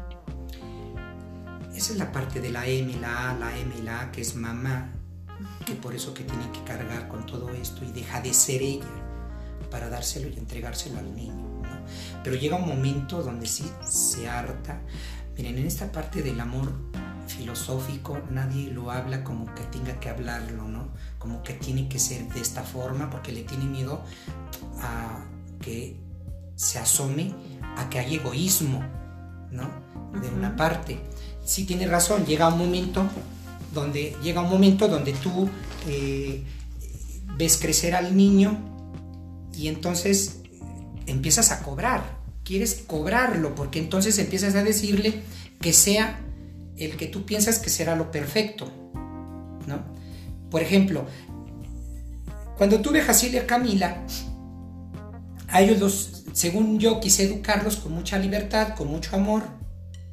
Esa 1.74 1.92
es 1.92 1.98
la 1.98 2.12
parte 2.12 2.40
de 2.40 2.50
la 2.50 2.66
M, 2.66 2.94
la 3.00 3.30
A, 3.30 3.35
la 3.35 3.56
M 3.56 3.74
y 3.78 3.82
la 3.82 4.02
A, 4.02 4.12
que 4.12 4.20
es 4.20 4.37
mamá, 4.37 4.92
que 5.64 5.74
por 5.74 5.94
eso 5.94 6.12
que 6.12 6.24
tiene 6.24 6.50
que 6.52 6.62
cargar 6.64 7.08
con 7.08 7.24
todo 7.26 7.50
esto 7.50 7.85
y 7.85 7.92
deja 7.92 8.20
de 8.20 8.35
ser 8.35 8.62
ella 8.62 8.85
para 9.70 9.88
dárselo 9.88 10.28
y 10.28 10.37
entregárselo 10.37 10.98
al 10.98 11.14
niño. 11.14 11.62
Pero 12.22 12.37
llega 12.37 12.56
un 12.56 12.68
momento 12.68 13.22
donde 13.22 13.46
sí 13.46 13.70
se 13.85 14.28
harta. 14.28 14.80
Miren, 15.37 15.58
en 15.58 15.66
esta 15.66 15.90
parte 15.90 16.22
del 16.22 16.38
amor 16.40 16.72
filosófico 17.26 18.20
nadie 18.30 18.70
lo 18.70 18.90
habla 18.90 19.24
como 19.24 19.46
que 19.54 19.62
tenga 19.64 19.98
que 19.98 20.11
hablarlo, 20.11 20.68
¿no? 20.68 20.88
Como 21.18 21.42
que 21.42 21.54
tiene 21.54 21.88
que 21.88 21.98
ser 21.98 22.28
de 22.28 22.40
esta 22.40 22.62
forma 22.62 23.08
porque 23.11 23.32
le 23.32 23.44
tiene 23.44 23.64
miedo 23.64 24.02
a 24.80 25.24
que 25.61 25.96
se 26.54 26.78
asome 26.78 27.35
a 27.76 27.88
que 27.88 27.98
hay 27.98 28.16
egoísmo, 28.16 28.80
¿no? 29.50 29.70
De 30.20 30.28
una 30.28 30.54
parte 30.54 31.02
sí 31.44 31.64
tiene 31.64 31.87
razón, 31.87 32.24
llega 32.24 32.48
un 32.48 32.59
momento 32.59 33.09
donde, 33.72 34.16
llega 34.22 34.40
un 34.40 34.50
momento 34.50 34.88
donde 34.88 35.12
tú 35.12 35.48
eh, 35.88 36.44
ves 37.37 37.57
crecer 37.57 37.94
al 37.94 38.16
niño 38.16 38.59
y 39.57 39.68
entonces 39.68 40.40
empiezas 41.07 41.50
a 41.50 41.62
cobrar, 41.62 42.18
quieres 42.44 42.85
cobrarlo, 42.87 43.55
porque 43.55 43.78
entonces 43.78 44.18
empiezas 44.18 44.55
a 44.55 44.62
decirle 44.62 45.22
que 45.61 45.72
sea 45.72 46.20
el 46.76 46.96
que 46.96 47.07
tú 47.07 47.24
piensas 47.24 47.59
que 47.59 47.70
será 47.70 47.96
lo 47.96 48.11
perfecto, 48.11 48.70
¿no? 49.66 49.83
Por 50.50 50.62
ejemplo, 50.62 51.07
cuando 52.57 52.81
tuve 52.81 53.00
a 53.00 53.05
Jaciel 53.05 53.35
y 53.35 53.38
a 53.38 53.46
Camila, 53.46 54.05
a 55.48 55.61
ellos 55.61 55.81
los, 55.81 56.24
según 56.33 56.78
yo, 56.78 57.00
quise 57.00 57.24
educarlos 57.24 57.76
con 57.76 57.92
mucha 57.92 58.18
libertad, 58.18 58.74
con 58.76 58.88
mucho 58.88 59.16
amor, 59.16 59.44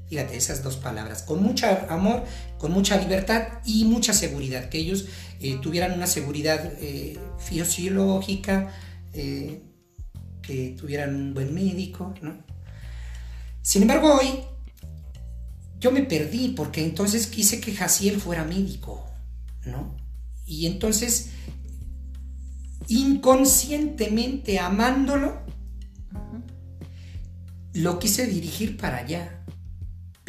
fíjate, 0.10 0.36
esas 0.36 0.64
dos 0.64 0.76
palabras, 0.76 1.22
con 1.22 1.42
mucho 1.44 1.68
amor, 1.88 2.24
con 2.58 2.72
mucha 2.72 2.98
libertad 2.98 3.44
y 3.64 3.86
mucha 3.86 4.12
seguridad, 4.14 4.70
que 4.70 4.80
ellos 4.80 5.06
eh, 5.40 5.60
tuvieran 5.62 5.94
una 5.94 6.08
seguridad 6.08 6.74
eh, 6.80 7.18
fisiológica, 7.38 8.74
eh, 9.14 9.62
que 10.42 10.76
tuvieran 10.80 11.16
un 11.16 11.34
buen 11.34 11.54
médico, 11.54 12.14
¿no? 12.22 12.44
Sin 13.62 13.84
embargo, 13.84 14.18
hoy 14.20 14.40
yo 15.80 15.92
me 15.92 16.02
perdí 16.02 16.50
porque 16.50 16.84
entonces 16.84 17.28
quise 17.28 17.62
que 17.62 17.76
Jaciel 17.76 18.20
fuera 18.20 18.44
médico, 18.44 19.06
¿no? 19.66 19.96
Y 20.48 20.66
entonces, 20.66 21.30
inconscientemente 22.88 24.58
amándolo, 24.58 25.40
lo 27.74 28.00
quise 28.00 28.26
dirigir 28.26 28.76
para 28.78 28.98
allá. 28.98 29.39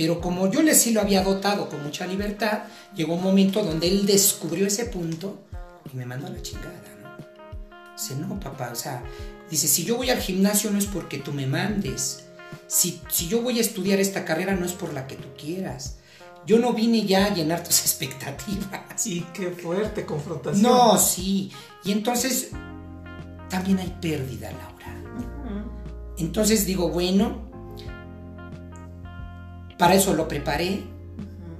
Pero 0.00 0.18
como 0.18 0.50
yo 0.50 0.62
le 0.62 0.74
sí 0.74 0.92
lo 0.92 1.02
había 1.02 1.22
dotado 1.22 1.68
con 1.68 1.82
mucha 1.82 2.06
libertad, 2.06 2.62
llegó 2.96 3.16
un 3.16 3.22
momento 3.22 3.62
donde 3.62 3.86
él 3.86 4.06
descubrió 4.06 4.66
ese 4.66 4.86
punto 4.86 5.42
y 5.92 5.94
me 5.94 6.06
mandó 6.06 6.26
a 6.26 6.30
la 6.30 6.40
chingada, 6.40 6.72
¿no? 7.02 7.92
Dice, 7.94 8.14
no, 8.14 8.40
papá, 8.40 8.70
o 8.72 8.74
sea, 8.74 9.02
dice, 9.50 9.68
si 9.68 9.84
yo 9.84 9.98
voy 9.98 10.08
al 10.08 10.18
gimnasio 10.18 10.70
no 10.70 10.78
es 10.78 10.86
porque 10.86 11.18
tú 11.18 11.34
me 11.34 11.46
mandes, 11.46 12.24
si, 12.66 13.02
yo 13.28 13.42
voy 13.42 13.58
a 13.58 13.60
estudiar 13.60 14.00
esta 14.00 14.24
carrera 14.24 14.56
no 14.56 14.64
es 14.64 14.72
por 14.72 14.94
la 14.94 15.06
que 15.06 15.16
tú 15.16 15.28
quieras. 15.38 15.98
Yo 16.46 16.58
no 16.58 16.72
vine 16.72 17.04
ya 17.04 17.26
a 17.26 17.34
llenar 17.34 17.62
tus 17.62 17.80
expectativas. 17.82 19.06
Y 19.06 19.20
qué 19.34 19.50
fuerte 19.50 20.06
confrontación. 20.06 20.62
No, 20.62 20.96
sí. 20.96 21.52
Y 21.84 21.92
entonces 21.92 22.52
también 23.50 23.78
hay 23.80 23.94
pérdida, 24.00 24.50
Laura. 24.50 24.96
Entonces 26.16 26.64
digo, 26.64 26.88
bueno, 26.88 27.49
para 29.80 29.94
eso 29.94 30.12
lo 30.12 30.28
preparé, 30.28 30.82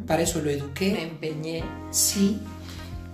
para 0.07 0.21
eso 0.21 0.43
lo 0.43 0.51
eduqué. 0.51 0.93
Me 0.93 1.03
empeñé. 1.05 1.65
Sí. 1.91 2.39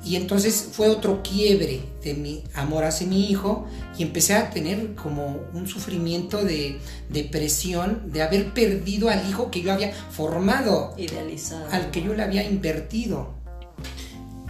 Y 0.04 0.16
entonces 0.16 0.70
fue 0.72 0.88
otro 0.88 1.22
quiebre 1.22 1.80
de 2.02 2.14
mi 2.14 2.42
amor 2.54 2.82
hacia 2.82 3.06
mi 3.06 3.30
hijo 3.30 3.66
y 3.96 4.02
empecé 4.02 4.34
a 4.34 4.50
tener 4.50 4.96
como 4.96 5.44
un 5.54 5.68
sufrimiento 5.68 6.44
de 6.44 6.80
depresión 7.08 8.10
de 8.10 8.22
haber 8.22 8.52
perdido 8.52 9.08
al 9.08 9.28
hijo 9.28 9.48
que 9.52 9.62
yo 9.62 9.72
había 9.72 9.92
formado. 9.92 10.92
Idealizado. 10.96 11.68
Al 11.70 11.92
que 11.92 12.02
yo 12.02 12.12
le 12.12 12.24
había 12.24 12.42
invertido. 12.42 13.34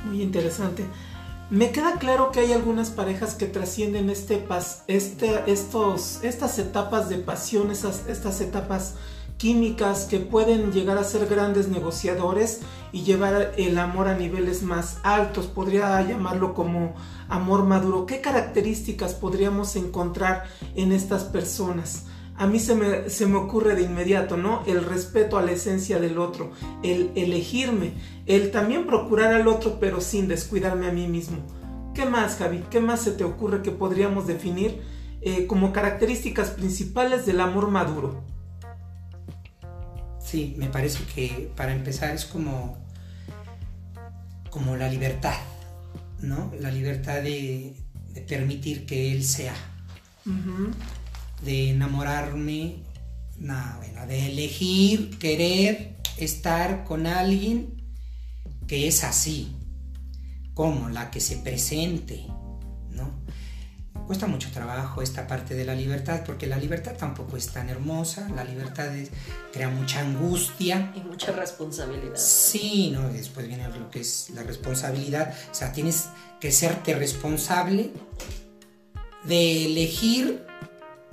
Muy 0.06 0.22
interesante. 0.22 0.84
Me 1.50 1.70
queda 1.70 1.98
claro 1.98 2.32
que 2.32 2.40
hay 2.40 2.52
algunas 2.52 2.88
parejas 2.88 3.34
que 3.34 3.44
trascienden 3.44 4.08
este, 4.08 4.42
este 4.88 5.42
estos, 5.46 6.20
estas 6.22 6.58
etapas 6.58 7.10
de 7.10 7.18
pasión, 7.18 7.70
esas, 7.70 8.06
estas 8.08 8.40
etapas 8.40 8.94
químicas 9.38 10.04
que 10.04 10.18
pueden 10.18 10.72
llegar 10.72 10.98
a 10.98 11.04
ser 11.04 11.26
grandes 11.26 11.68
negociadores 11.68 12.60
y 12.92 13.02
llevar 13.02 13.52
el 13.56 13.78
amor 13.78 14.08
a 14.08 14.16
niveles 14.16 14.62
más 14.62 14.98
altos. 15.02 15.46
Podría 15.46 16.00
llamarlo 16.02 16.54
como 16.54 16.94
amor 17.28 17.64
maduro. 17.64 18.06
¿Qué 18.06 18.20
características 18.20 19.14
podríamos 19.14 19.76
encontrar 19.76 20.44
en 20.74 20.92
estas 20.92 21.24
personas? 21.24 22.06
A 22.38 22.46
mí 22.46 22.58
se 22.58 22.74
me, 22.74 23.08
se 23.08 23.26
me 23.26 23.36
ocurre 23.36 23.74
de 23.74 23.82
inmediato, 23.82 24.36
¿no? 24.36 24.62
El 24.66 24.84
respeto 24.84 25.38
a 25.38 25.42
la 25.42 25.52
esencia 25.52 25.98
del 25.98 26.18
otro, 26.18 26.50
el 26.82 27.10
elegirme, 27.14 27.94
el 28.26 28.50
también 28.50 28.86
procurar 28.86 29.32
al 29.32 29.48
otro 29.48 29.78
pero 29.80 30.02
sin 30.02 30.28
descuidarme 30.28 30.86
a 30.86 30.92
mí 30.92 31.08
mismo. 31.08 31.38
¿Qué 31.94 32.04
más, 32.04 32.36
Javi? 32.36 32.62
¿Qué 32.70 32.78
más 32.78 33.00
se 33.00 33.12
te 33.12 33.24
ocurre 33.24 33.62
que 33.62 33.70
podríamos 33.70 34.26
definir 34.26 34.82
eh, 35.22 35.46
como 35.46 35.72
características 35.72 36.50
principales 36.50 37.24
del 37.24 37.40
amor 37.40 37.70
maduro? 37.70 38.35
Sí, 40.36 40.52
me 40.58 40.68
parece 40.68 41.02
que 41.14 41.50
para 41.56 41.72
empezar 41.72 42.14
es 42.14 42.26
como, 42.26 42.76
como 44.50 44.76
la 44.76 44.86
libertad, 44.86 45.38
¿no? 46.20 46.52
La 46.60 46.70
libertad 46.70 47.22
de, 47.22 47.74
permitir 48.28 48.84
que 48.84 49.12
él 49.12 49.24
sea, 49.24 49.54
de 51.42 51.70
enamorarme, 51.70 52.82
bueno, 53.38 54.06
de 54.06 54.26
elegir, 54.26 55.18
querer 55.18 55.96
estar 56.18 56.84
con 56.84 57.06
alguien 57.06 57.82
que 58.66 58.88
es 58.88 59.04
así, 59.04 59.56
como 60.52 60.90
la 60.90 61.10
que 61.10 61.20
se 61.20 61.38
presente, 61.38 62.26
¿no? 62.28 62.45
Cuesta 64.06 64.26
mucho 64.26 64.50
trabajo 64.52 65.02
esta 65.02 65.26
parte 65.26 65.54
de 65.54 65.64
la 65.64 65.74
libertad, 65.74 66.22
porque 66.24 66.46
la 66.46 66.56
libertad 66.56 66.92
tampoco 66.96 67.36
es 67.36 67.48
tan 67.48 67.68
hermosa, 67.68 68.28
la 68.34 68.44
libertad 68.44 68.90
crea 69.52 69.68
mucha 69.68 70.00
angustia. 70.00 70.92
Y 70.94 71.00
mucha 71.00 71.32
responsabilidad. 71.32 72.16
Sí, 72.16 72.90
¿no? 72.92 73.08
después 73.08 73.48
viene 73.48 73.68
lo 73.68 73.90
que 73.90 74.00
es 74.00 74.30
la 74.30 74.42
responsabilidad, 74.42 75.34
o 75.50 75.54
sea, 75.54 75.72
tienes 75.72 76.08
que 76.40 76.52
serte 76.52 76.94
responsable 76.94 77.90
de 79.24 79.66
elegir, 79.66 80.44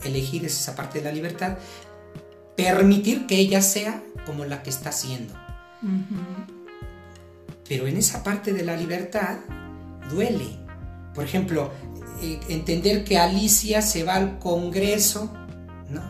elegir 0.04 0.46
es 0.46 0.54
esa 0.54 0.76
parte 0.76 1.00
de 1.00 1.06
la 1.06 1.12
libertad, 1.12 1.58
permitir 2.56 3.26
que 3.26 3.38
ella 3.38 3.62
sea 3.62 4.04
como 4.26 4.46
la 4.46 4.64
que 4.64 4.70
está 4.70 4.92
siendo. 4.92 5.34
Pero 7.68 7.88
en 7.88 7.98
esa 7.98 8.24
parte 8.24 8.54
de 8.54 8.64
la 8.64 8.76
libertad 8.76 9.38
duele. 10.10 10.60
Por 11.14 11.24
ejemplo, 11.24 11.72
eh, 12.24 12.40
entender 12.48 13.04
que 13.04 13.18
Alicia 13.18 13.82
se 13.82 14.06
va 14.06 14.16
al 14.16 14.40
Congreso, 14.40 15.34
¿no? 15.90 16.02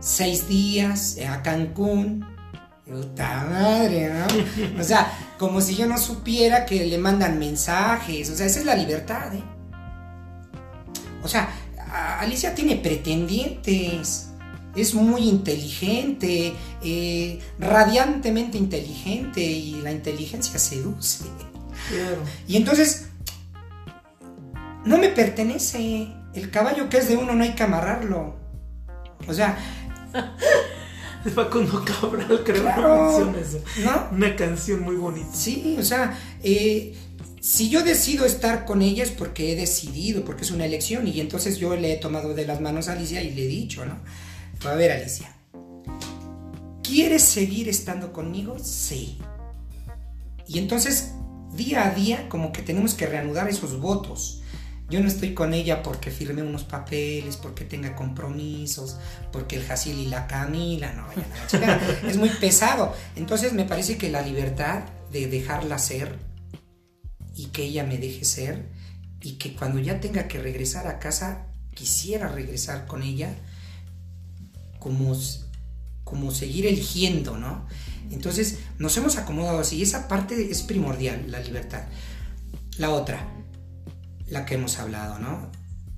Seis 0.00 0.48
días 0.48 1.18
eh, 1.18 1.26
a 1.26 1.42
Cancún. 1.42 2.24
Puta 2.86 3.46
madre, 3.50 4.10
¿no? 4.10 4.80
O 4.80 4.82
sea, 4.82 5.12
como 5.38 5.60
si 5.60 5.76
yo 5.76 5.86
no 5.86 5.98
supiera 5.98 6.64
que 6.64 6.86
le 6.86 6.96
mandan 6.96 7.38
mensajes. 7.38 8.30
O 8.30 8.36
sea, 8.36 8.46
esa 8.46 8.60
es 8.60 8.64
la 8.64 8.74
libertad, 8.74 9.34
¿eh? 9.34 9.42
O 11.22 11.28
sea, 11.28 11.50
Alicia 12.20 12.54
tiene 12.54 12.76
pretendientes. 12.76 14.30
Es 14.74 14.94
muy 14.94 15.28
inteligente, 15.28 16.54
eh, 16.82 17.38
radiantemente 17.58 18.56
inteligente 18.56 19.42
y 19.42 19.82
la 19.82 19.92
inteligencia 19.92 20.58
seduce. 20.58 21.24
Y 22.46 22.56
entonces 22.56 23.07
no 24.88 24.98
me 24.98 25.08
pertenece. 25.10 26.08
El 26.34 26.50
caballo 26.50 26.88
que 26.88 26.98
es 26.98 27.08
de 27.08 27.16
uno 27.16 27.34
no 27.34 27.44
hay 27.44 27.54
que 27.54 27.62
amarrarlo. 27.62 28.36
O 29.26 29.34
sea. 29.34 29.56
Es 31.24 31.32
Facundo 31.32 31.84
Cabral, 31.84 32.42
creo 32.44 32.62
claro, 32.62 33.34
¿no? 33.82 34.08
Una 34.12 34.36
canción 34.36 34.82
muy 34.82 34.94
bonita. 34.94 35.28
Sí, 35.32 35.76
o 35.76 35.82
sea, 35.82 36.16
eh, 36.44 36.94
si 37.40 37.68
yo 37.68 37.82
decido 37.82 38.24
estar 38.24 38.64
con 38.64 38.82
ella 38.82 39.02
es 39.02 39.10
porque 39.10 39.52
he 39.52 39.56
decidido, 39.56 40.24
porque 40.24 40.44
es 40.44 40.52
una 40.52 40.64
elección. 40.64 41.08
Y 41.08 41.20
entonces 41.20 41.58
yo 41.58 41.74
le 41.74 41.92
he 41.92 41.96
tomado 41.96 42.34
de 42.34 42.46
las 42.46 42.60
manos 42.60 42.88
a 42.88 42.92
Alicia 42.92 43.20
y 43.22 43.34
le 43.34 43.44
he 43.44 43.48
dicho, 43.48 43.84
¿no? 43.84 43.98
A 44.68 44.74
ver, 44.74 44.92
Alicia, 44.92 45.34
¿quieres 46.84 47.22
seguir 47.22 47.68
estando 47.68 48.12
conmigo? 48.12 48.56
Sí. 48.60 49.18
Y 50.46 50.58
entonces, 50.58 51.14
día 51.54 51.88
a 51.88 51.94
día, 51.94 52.28
como 52.28 52.52
que 52.52 52.62
tenemos 52.62 52.94
que 52.94 53.06
reanudar 53.06 53.48
esos 53.48 53.80
votos. 53.80 54.37
Yo 54.90 55.00
no 55.00 55.08
estoy 55.08 55.34
con 55.34 55.52
ella 55.52 55.82
porque 55.82 56.10
firme 56.10 56.42
unos 56.42 56.64
papeles, 56.64 57.36
porque 57.36 57.64
tenga 57.64 57.94
compromisos, 57.94 58.96
porque 59.30 59.56
el 59.56 59.64
Jaciel 59.64 59.98
y 59.98 60.06
la 60.06 60.26
Camila, 60.26 60.92
no, 60.94 61.06
vayan 61.52 61.80
es 62.08 62.16
muy 62.16 62.30
pesado. 62.30 62.94
Entonces 63.14 63.52
me 63.52 63.64
parece 63.64 63.98
que 63.98 64.10
la 64.10 64.22
libertad 64.22 64.84
de 65.12 65.26
dejarla 65.26 65.78
ser 65.78 66.18
y 67.34 67.46
que 67.46 67.64
ella 67.64 67.84
me 67.84 67.98
deje 67.98 68.24
ser 68.24 68.66
y 69.20 69.32
que 69.32 69.54
cuando 69.54 69.78
ya 69.78 70.00
tenga 70.00 70.26
que 70.26 70.38
regresar 70.38 70.86
a 70.86 70.98
casa, 70.98 71.46
quisiera 71.74 72.28
regresar 72.28 72.86
con 72.86 73.02
ella 73.02 73.34
como, 74.78 75.14
como 76.02 76.30
seguir 76.30 76.66
eligiendo, 76.66 77.36
¿no? 77.36 77.66
Entonces 78.10 78.58
nos 78.78 78.96
hemos 78.96 79.18
acomodado 79.18 79.60
así 79.60 79.76
y 79.76 79.82
esa 79.82 80.08
parte 80.08 80.50
es 80.50 80.62
primordial, 80.62 81.30
la 81.30 81.40
libertad. 81.40 81.82
La 82.78 82.90
otra, 82.90 83.37
la 84.28 84.44
que 84.44 84.54
hemos 84.54 84.78
hablado, 84.78 85.18
¿no? 85.18 85.50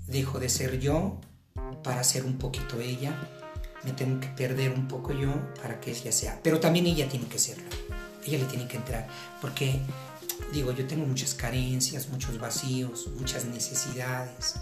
Dejo 0.07 0.39
de 0.39 0.49
ser 0.49 0.79
yo 0.79 1.21
para 1.83 2.05
ser 2.05 2.25
un 2.25 2.39
poquito 2.39 2.81
ella, 2.81 3.15
me 3.85 3.93
tengo 3.93 4.21
que 4.21 4.29
perder 4.29 4.73
un 4.73 4.89
poco 4.89 5.13
yo 5.13 5.33
para 5.63 5.81
que 5.81 5.91
ella 5.93 6.13
sea, 6.13 6.39
pero 6.43 6.61
también 6.61 6.87
ella 6.87 7.09
tiene 7.09 7.27
que 7.27 7.39
serlo, 7.39 7.69
ella 8.27 8.39
le 8.39 8.45
tiene 8.45 8.69
que 8.69 8.77
entrar, 8.77 9.07
porque 9.41 9.81
digo, 10.53 10.73
yo 10.73 10.87
tengo 10.87 11.07
muchas 11.07 11.35
carencias, 11.35 12.09
muchos 12.09 12.39
vacíos, 12.39 13.09
muchas 13.19 13.45
necesidades. 13.45 14.57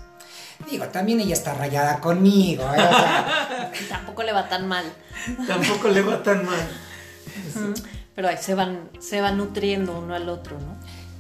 Digo, 0.70 0.86
también 0.88 1.20
ella 1.20 1.34
está 1.34 1.54
rayada 1.54 2.00
conmigo. 2.00 2.64
¿eh? 2.64 3.70
Tampoco 3.88 4.24
le 4.24 4.32
va 4.32 4.48
tan 4.48 4.66
mal. 4.66 4.84
Tampoco 5.46 5.88
le 5.88 6.02
va 6.02 6.22
tan 6.22 6.44
mal. 6.44 6.68
Pero 8.14 8.28
ahí 8.28 8.36
se 8.38 8.54
van, 8.54 8.90
se 8.98 9.20
van 9.20 9.38
nutriendo 9.38 9.96
uno 9.98 10.14
al 10.14 10.28
otro, 10.28 10.58
¿no? 10.58 10.76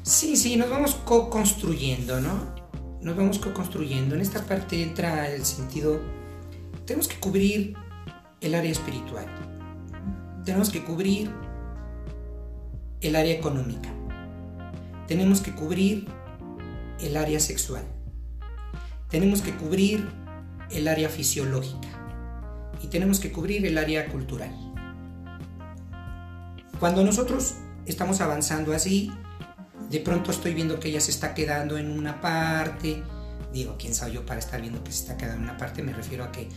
Sí, 0.08 0.38
sí, 0.38 0.56
nos 0.56 0.70
vamos 0.70 0.94
co-construyendo, 0.94 2.18
¿no? 2.18 2.54
Nos 3.02 3.14
vamos 3.14 3.38
co-construyendo. 3.38 4.14
En 4.14 4.22
esta 4.22 4.42
parte 4.42 4.82
entra 4.82 5.28
el 5.28 5.44
sentido, 5.44 6.00
tenemos 6.86 7.08
que 7.08 7.20
cubrir 7.20 7.74
el 8.40 8.54
área 8.54 8.72
espiritual. 8.72 9.26
Tenemos 10.46 10.70
que 10.70 10.82
cubrir 10.82 11.30
el 13.02 13.16
área 13.16 13.34
económica. 13.34 13.90
Tenemos 15.06 15.42
que 15.42 15.54
cubrir 15.54 16.08
el 17.00 17.14
área 17.14 17.38
sexual. 17.38 17.84
Tenemos 19.10 19.42
que 19.42 19.54
cubrir 19.56 20.08
el 20.70 20.88
área 20.88 21.10
fisiológica. 21.10 21.88
Y 22.82 22.86
tenemos 22.86 23.20
que 23.20 23.30
cubrir 23.30 23.66
el 23.66 23.76
área 23.76 24.08
cultural. 24.08 24.56
Cuando 26.80 27.04
nosotros 27.04 27.56
estamos 27.84 28.22
avanzando 28.22 28.72
así, 28.72 29.12
de 29.90 30.00
pronto 30.00 30.30
estoy 30.30 30.54
viendo 30.54 30.78
que 30.80 30.88
ella 30.88 31.00
se 31.00 31.10
está 31.10 31.34
quedando 31.34 31.78
en 31.78 31.90
una 31.90 32.20
parte. 32.20 33.02
Digo, 33.52 33.76
¿quién 33.78 33.94
soy 33.94 34.12
yo 34.12 34.26
para 34.26 34.40
estar 34.40 34.60
viendo 34.60 34.82
que 34.84 34.92
se 34.92 35.00
está 35.00 35.16
quedando 35.16 35.38
en 35.38 35.44
una 35.44 35.56
parte? 35.56 35.82
Me 35.82 35.92
refiero 35.92 36.24
a 36.24 36.32
que 36.32 36.48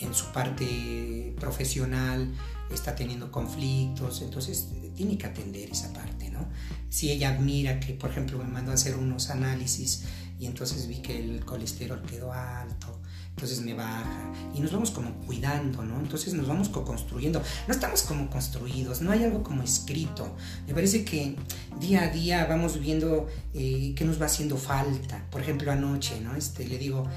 en 0.00 0.14
su 0.14 0.26
parte 0.32 1.34
profesional 1.38 2.32
está 2.70 2.94
teniendo 2.94 3.30
conflictos, 3.30 4.22
entonces 4.22 4.68
tiene 4.94 5.18
que 5.18 5.26
atender 5.26 5.70
esa 5.70 5.92
parte, 5.92 6.30
¿no? 6.30 6.48
Si 6.88 7.10
ella 7.10 7.30
admira 7.30 7.80
que, 7.80 7.94
por 7.94 8.10
ejemplo, 8.10 8.38
me 8.38 8.44
mandó 8.44 8.70
a 8.70 8.74
hacer 8.74 8.96
unos 8.96 9.30
análisis 9.30 10.04
y 10.38 10.46
entonces 10.46 10.88
vi 10.88 10.96
que 10.96 11.18
el 11.18 11.44
colesterol 11.44 12.02
quedó 12.02 12.32
alto, 12.32 13.01
entonces 13.34 13.62
me 13.62 13.74
baja 13.74 14.30
y 14.54 14.60
nos 14.60 14.72
vamos 14.72 14.90
como 14.90 15.12
cuidando, 15.26 15.82
¿no? 15.84 15.98
Entonces 15.98 16.34
nos 16.34 16.46
vamos 16.46 16.68
co-construyendo, 16.68 17.42
no 17.66 17.74
estamos 17.74 18.02
como 18.02 18.28
construidos, 18.28 19.00
no 19.00 19.10
hay 19.10 19.24
algo 19.24 19.42
como 19.42 19.62
escrito. 19.62 20.36
Me 20.66 20.74
parece 20.74 21.04
que 21.04 21.36
día 21.80 22.02
a 22.02 22.08
día 22.08 22.44
vamos 22.46 22.78
viendo 22.78 23.28
eh, 23.54 23.94
qué 23.96 24.04
nos 24.04 24.20
va 24.20 24.26
haciendo 24.26 24.56
falta. 24.56 25.26
Por 25.30 25.40
ejemplo, 25.40 25.72
anoche, 25.72 26.20
¿no? 26.20 26.36
Este, 26.36 26.66
le 26.66 26.78
digo, 26.78 27.08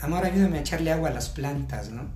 amor, 0.00 0.24
ayúdame 0.24 0.58
a 0.58 0.60
echarle 0.60 0.92
agua 0.92 1.08
a 1.08 1.12
las 1.12 1.28
plantas, 1.28 1.90
¿no? 1.90 2.08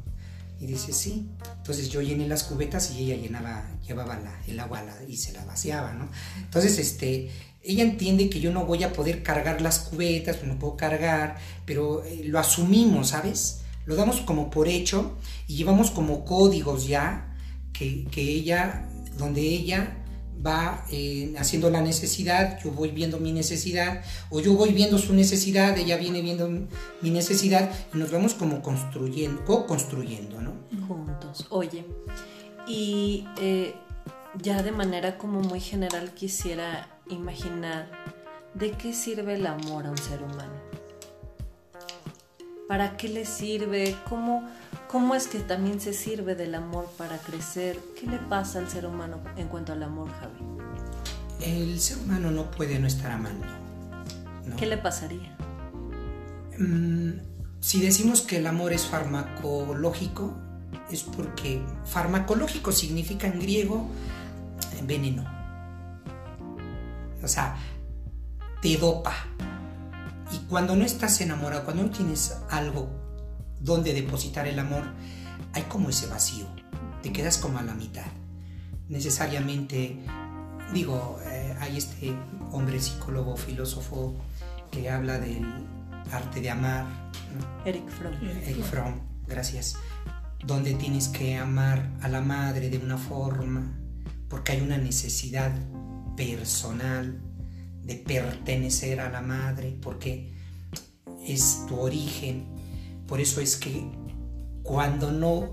Y 0.60 0.66
dice, 0.66 0.92
sí. 0.92 1.28
Entonces 1.56 1.90
yo 1.90 2.00
llené 2.00 2.28
las 2.28 2.44
cubetas 2.44 2.92
y 2.92 3.04
ella 3.04 3.20
llenaba, 3.20 3.66
llevaba 3.86 4.18
el 4.46 4.60
agua 4.60 4.84
y 5.08 5.16
se 5.16 5.32
la 5.32 5.44
vaciaba, 5.44 5.92
¿no? 5.92 6.08
Entonces, 6.38 6.78
este, 6.78 7.30
ella 7.64 7.82
entiende 7.82 8.28
que 8.28 8.40
yo 8.40 8.52
no 8.52 8.66
voy 8.66 8.84
a 8.84 8.92
poder 8.92 9.22
cargar 9.22 9.60
las 9.60 9.78
cubetas, 9.78 10.42
no 10.44 10.58
puedo 10.58 10.76
cargar, 10.76 11.36
pero 11.64 12.04
eh, 12.04 12.22
lo 12.24 12.38
asumimos, 12.38 13.08
¿sabes? 13.08 13.62
Lo 13.86 13.96
damos 13.96 14.20
como 14.20 14.50
por 14.50 14.68
hecho 14.68 15.16
y 15.48 15.56
llevamos 15.56 15.90
como 15.90 16.24
códigos 16.24 16.86
ya 16.86 17.34
que, 17.72 18.06
ella, 18.16 18.88
donde 19.18 19.40
ella 19.40 19.96
va 20.44 20.84
eh, 20.90 21.34
haciendo 21.38 21.70
la 21.70 21.80
necesidad, 21.80 22.58
yo 22.62 22.70
voy 22.70 22.90
viendo 22.90 23.18
mi 23.18 23.32
necesidad, 23.32 24.02
o 24.30 24.40
yo 24.40 24.54
voy 24.54 24.72
viendo 24.72 24.98
su 24.98 25.14
necesidad, 25.14 25.76
ella 25.78 25.96
viene 25.96 26.20
viendo 26.22 26.48
mi 27.00 27.10
necesidad, 27.10 27.70
y 27.92 27.98
nos 27.98 28.10
vamos 28.10 28.34
como 28.34 28.62
construyendo, 28.62 29.44
co-construyendo, 29.44 30.40
¿no? 30.40 30.52
Juntos. 30.86 31.46
Oye, 31.48 31.84
y 32.68 33.26
eh, 33.40 33.74
ya 34.40 34.62
de 34.62 34.72
manera 34.72 35.18
como 35.18 35.40
muy 35.40 35.60
general 35.60 36.12
quisiera 36.12 36.93
imaginar 37.08 37.88
de 38.54 38.70
qué 38.72 38.92
sirve 38.92 39.34
el 39.34 39.46
amor 39.46 39.86
a 39.86 39.90
un 39.90 39.98
ser 39.98 40.22
humano. 40.22 40.54
¿Para 42.68 42.96
qué 42.96 43.08
le 43.08 43.26
sirve? 43.26 43.94
¿Cómo, 44.08 44.48
¿Cómo 44.88 45.14
es 45.14 45.26
que 45.26 45.38
también 45.40 45.80
se 45.80 45.92
sirve 45.92 46.34
del 46.34 46.54
amor 46.54 46.88
para 46.96 47.18
crecer? 47.18 47.78
¿Qué 47.98 48.06
le 48.06 48.18
pasa 48.18 48.58
al 48.58 48.70
ser 48.70 48.86
humano 48.86 49.20
en 49.36 49.48
cuanto 49.48 49.72
al 49.72 49.82
amor, 49.82 50.08
Javi? 50.20 50.38
El 51.40 51.78
ser 51.78 51.98
humano 51.98 52.30
no 52.30 52.50
puede 52.50 52.78
no 52.78 52.86
estar 52.86 53.10
amando. 53.10 53.46
¿Qué 54.56 54.66
le 54.66 54.78
pasaría? 54.78 55.36
Mm, 56.58 57.18
si 57.60 57.80
decimos 57.80 58.22
que 58.22 58.38
el 58.38 58.46
amor 58.46 58.72
es 58.72 58.86
farmacológico, 58.86 60.34
es 60.90 61.02
porque 61.02 61.62
farmacológico 61.84 62.72
significa 62.72 63.26
en 63.26 63.40
griego 63.40 63.88
veneno. 64.86 65.43
O 67.24 67.28
sea, 67.28 67.56
te 68.60 68.76
dopa. 68.76 69.14
Y 70.30 70.38
cuando 70.46 70.76
no 70.76 70.84
estás 70.84 71.20
enamorado, 71.20 71.64
cuando 71.64 71.84
no 71.84 71.90
tienes 71.90 72.36
algo 72.50 72.90
donde 73.60 73.94
depositar 73.94 74.46
el 74.46 74.58
amor, 74.58 74.84
hay 75.52 75.62
como 75.62 75.88
ese 75.88 76.06
vacío. 76.06 76.46
Te 77.02 77.12
quedas 77.12 77.38
como 77.38 77.58
a 77.58 77.62
la 77.62 77.74
mitad. 77.74 78.06
Necesariamente, 78.88 79.98
digo, 80.72 81.18
eh, 81.26 81.56
hay 81.60 81.78
este 81.78 82.14
hombre 82.52 82.80
psicólogo, 82.80 83.36
filósofo, 83.36 84.14
que 84.70 84.90
habla 84.90 85.18
del 85.18 85.46
arte 86.12 86.40
de 86.40 86.50
amar. 86.50 86.86
Eric 87.64 87.88
Fromm. 87.88 88.14
Eric 88.44 88.62
Fromm, 88.62 89.00
gracias. 89.26 89.76
Donde 90.44 90.74
tienes 90.74 91.08
que 91.08 91.36
amar 91.36 91.90
a 92.02 92.08
la 92.08 92.20
madre 92.20 92.68
de 92.68 92.78
una 92.78 92.98
forma, 92.98 93.72
porque 94.28 94.52
hay 94.52 94.60
una 94.60 94.76
necesidad 94.76 95.52
personal 96.16 97.20
de 97.82 97.96
pertenecer 97.96 99.00
a 99.00 99.10
la 99.10 99.20
madre, 99.20 99.76
porque 99.80 100.32
es 101.26 101.64
tu 101.68 101.78
origen. 101.78 102.46
Por 103.06 103.20
eso 103.20 103.40
es 103.40 103.56
que 103.56 103.84
cuando 104.62 105.12
no 105.12 105.52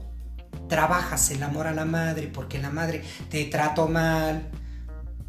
trabajas 0.67 1.32
el 1.32 1.43
amor 1.43 1.67
a 1.67 1.74
la 1.74 1.86
madre, 1.86 2.28
porque 2.28 2.60
la 2.60 2.69
madre 2.69 3.04
te 3.30 3.45
trató 3.45 3.88
mal, 3.88 4.50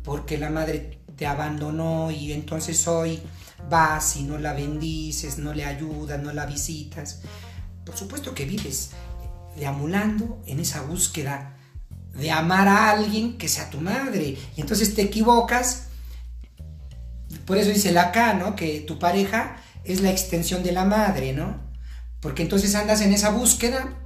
porque 0.05 0.39
la 0.39 0.51
madre 0.51 1.01
te 1.17 1.27
abandonó 1.27 2.11
y 2.11 2.33
entonces 2.33 2.87
hoy 2.89 3.21
vas 3.69 4.17
y 4.17 4.23
no 4.23 4.39
la 4.39 4.53
bendices, 4.53 5.39
no 5.39 5.55
le 5.55 5.65
ayudas, 5.65 6.21
no 6.21 6.33
la 6.33 6.47
visitas, 6.47 7.23
por 7.85 7.97
supuesto 7.97 8.35
que 8.35 8.45
vives 8.45 8.91
deambulando 9.57 10.43
en 10.47 10.61
esa 10.61 10.83
búsqueda 10.83 11.57
de 12.15 12.31
amar 12.31 12.69
a 12.69 12.91
alguien 12.91 13.39
que 13.39 13.49
sea 13.49 13.71
tu 13.71 13.81
madre. 13.81 14.37
Y 14.57 14.61
entonces 14.61 14.95
te 14.95 15.03
equivocas. 15.03 15.89
Por 17.47 17.59
eso 17.59 17.71
dice 17.71 17.97
acá, 17.99 18.35
¿no? 18.35 18.55
Que 18.57 18.81
tu 18.81 18.99
pareja 18.99 19.57
es 19.85 20.01
la 20.01 20.11
extensión 20.11 20.63
de 20.63 20.73
la 20.73 20.85
madre, 20.85 21.33
¿no? 21.33 21.61
Porque 22.21 22.43
entonces 22.43 22.75
andas 22.75 23.01
en 23.01 23.13
esa 23.13 23.31
búsqueda 23.31 23.99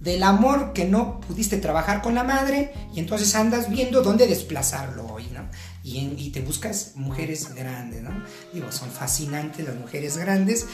del 0.00 0.22
amor 0.22 0.72
que 0.72 0.84
no 0.84 1.20
pudiste 1.20 1.56
trabajar 1.56 2.02
con 2.02 2.14
la 2.14 2.24
madre 2.24 2.72
y 2.94 3.00
entonces 3.00 3.34
andas 3.34 3.68
viendo 3.68 4.02
dónde 4.02 4.26
desplazarlo 4.26 5.06
hoy, 5.06 5.26
¿no? 5.32 5.48
Y, 5.82 5.98
y 6.18 6.30
te 6.30 6.40
buscas 6.40 6.92
mujeres 6.96 7.54
grandes, 7.54 8.02
¿no? 8.02 8.10
Digo, 8.52 8.70
son 8.72 8.90
fascinantes 8.90 9.66
las 9.66 9.76
mujeres 9.76 10.16
grandes, 10.16 10.66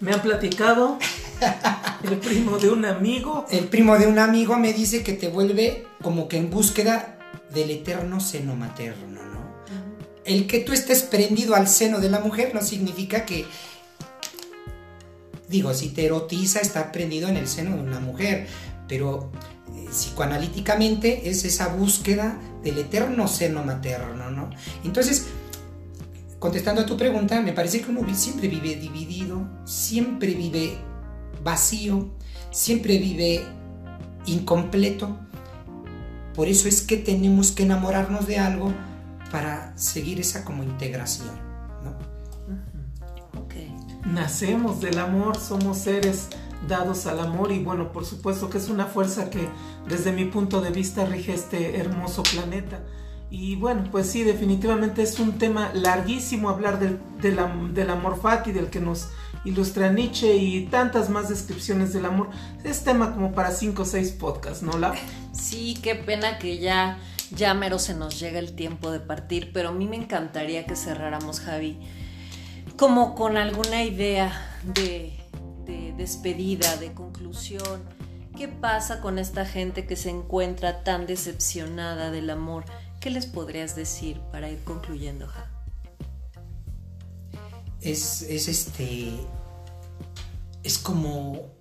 me 0.00 0.12
han 0.12 0.22
platicado 0.22 0.98
el 2.02 2.18
primo 2.18 2.58
de 2.58 2.70
un 2.70 2.84
amigo. 2.84 3.46
El 3.50 3.68
primo 3.68 3.98
de 3.98 4.06
un 4.06 4.18
amigo 4.18 4.56
me 4.56 4.72
dice 4.72 5.02
que 5.02 5.12
te 5.12 5.28
vuelve 5.28 5.86
como 6.02 6.28
que 6.28 6.36
en 6.36 6.50
búsqueda 6.50 7.18
del 7.52 7.70
eterno 7.70 8.20
seno 8.20 8.56
materno, 8.56 9.22
¿no? 9.22 9.38
El 10.24 10.46
que 10.46 10.60
tú 10.60 10.72
estés 10.72 11.02
prendido 11.02 11.54
al 11.54 11.68
seno 11.68 12.00
de 12.00 12.10
la 12.10 12.20
mujer 12.20 12.54
no 12.54 12.60
significa 12.62 13.24
que, 13.24 13.46
digo, 15.48 15.72
si 15.72 15.88
te 15.88 16.04
erotiza 16.04 16.60
estar 16.60 16.92
prendido 16.92 17.28
en 17.28 17.36
el 17.36 17.48
seno 17.48 17.76
de 17.76 17.82
una 17.82 18.00
mujer, 18.00 18.46
pero 18.86 19.32
eh, 19.74 19.86
psicoanalíticamente 19.90 21.30
es 21.30 21.44
esa 21.44 21.68
búsqueda 21.68 22.38
del 22.62 22.78
eterno 22.78 23.26
seno 23.26 23.64
materno, 23.64 24.30
¿no? 24.30 24.50
Entonces, 24.84 25.26
contestando 26.38 26.82
a 26.82 26.86
tu 26.86 26.96
pregunta, 26.96 27.40
me 27.40 27.52
parece 27.52 27.80
que 27.80 27.90
uno 27.90 28.02
siempre 28.14 28.48
vive 28.48 28.76
dividido, 28.76 29.46
siempre 29.64 30.34
vive 30.34 30.78
vacío, 31.42 32.10
siempre 32.50 32.98
vive 32.98 33.44
incompleto. 34.26 35.18
Por 36.34 36.48
eso 36.48 36.68
es 36.68 36.82
que 36.82 36.96
tenemos 36.96 37.52
que 37.52 37.64
enamorarnos 37.64 38.26
de 38.26 38.38
algo 38.38 38.72
para 39.32 39.76
seguir 39.76 40.20
esa 40.20 40.44
como 40.44 40.62
integración. 40.62 41.34
¿no? 41.82 41.96
Nacemos 44.12 44.80
del 44.80 44.98
amor, 44.98 45.36
somos 45.36 45.78
seres 45.78 46.28
dados 46.66 47.06
al 47.06 47.20
amor 47.20 47.52
y 47.52 47.62
bueno, 47.62 47.92
por 47.92 48.04
supuesto 48.04 48.48
que 48.50 48.58
es 48.58 48.68
una 48.68 48.86
fuerza 48.86 49.30
que 49.30 49.48
desde 49.88 50.12
mi 50.12 50.24
punto 50.24 50.60
de 50.60 50.70
vista 50.70 51.04
rige 51.04 51.34
este 51.34 51.78
hermoso 51.78 52.22
planeta. 52.22 52.80
Y 53.30 53.56
bueno, 53.56 53.84
pues 53.90 54.10
sí, 54.10 54.22
definitivamente 54.22 55.02
es 55.02 55.18
un 55.18 55.38
tema 55.38 55.70
larguísimo 55.74 56.48
hablar 56.48 56.78
del, 56.78 56.98
del, 57.20 57.90
amor 57.90 58.20
fati, 58.20 58.52
del 58.52 58.70
que 58.70 58.80
nos 58.80 59.10
ilustra 59.44 59.92
Nietzsche 59.92 60.34
y 60.36 60.66
tantas 60.66 61.10
más 61.10 61.28
descripciones 61.28 61.92
del 61.92 62.06
amor. 62.06 62.30
Es 62.64 62.84
tema 62.84 63.12
como 63.12 63.32
para 63.32 63.50
cinco 63.50 63.82
o 63.82 63.84
seis 63.84 64.12
podcasts, 64.12 64.62
¿no, 64.62 64.78
La? 64.78 64.94
Sí, 65.32 65.78
qué 65.82 65.94
pena 65.94 66.38
que 66.38 66.58
ya 66.58 66.98
ya 67.30 67.54
mero 67.54 67.78
se 67.78 67.94
nos 67.94 68.18
llega 68.18 68.38
el 68.38 68.54
tiempo 68.54 68.90
de 68.90 69.00
partir, 69.00 69.50
pero 69.52 69.68
a 69.70 69.72
mí 69.72 69.86
me 69.86 69.96
encantaría 69.96 70.66
que 70.66 70.76
cerráramos, 70.76 71.40
Javi, 71.40 71.78
como 72.76 73.14
con 73.14 73.36
alguna 73.36 73.84
idea 73.84 74.32
de, 74.64 75.12
de 75.66 75.92
despedida, 75.96 76.76
de 76.76 76.92
conclusión. 76.94 77.82
¿Qué 78.36 78.48
pasa 78.48 79.00
con 79.00 79.18
esta 79.18 79.44
gente 79.44 79.86
que 79.86 79.96
se 79.96 80.10
encuentra 80.10 80.84
tan 80.84 81.06
decepcionada 81.06 82.10
del 82.10 82.30
amor? 82.30 82.64
¿Qué 83.08 83.14
les 83.14 83.24
podrías 83.24 83.74
decir 83.74 84.20
para 84.30 84.50
ir 84.50 84.62
concluyendo, 84.64 85.26
Javi? 85.26 85.50
Es, 87.80 88.20
es 88.20 88.48
este. 88.48 89.12
Es 90.62 90.76
como. 90.76 91.54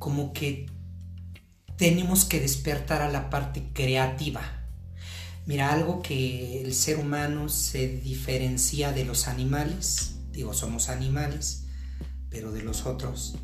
Como 0.00 0.32
que 0.32 0.66
tenemos 1.76 2.24
que 2.24 2.40
despertar 2.40 3.02
a 3.02 3.12
la 3.12 3.30
parte 3.30 3.70
creativa. 3.72 4.42
Mira, 5.46 5.72
algo 5.72 6.02
que 6.02 6.60
el 6.60 6.74
ser 6.74 6.98
humano 6.98 7.48
se 7.48 7.86
diferencia 7.86 8.90
de 8.90 9.04
los 9.04 9.28
animales, 9.28 10.16
digo, 10.32 10.54
somos 10.54 10.88
animales, 10.88 11.66
pero 12.30 12.50
de 12.50 12.62
los 12.64 12.84
otros, 12.84 13.36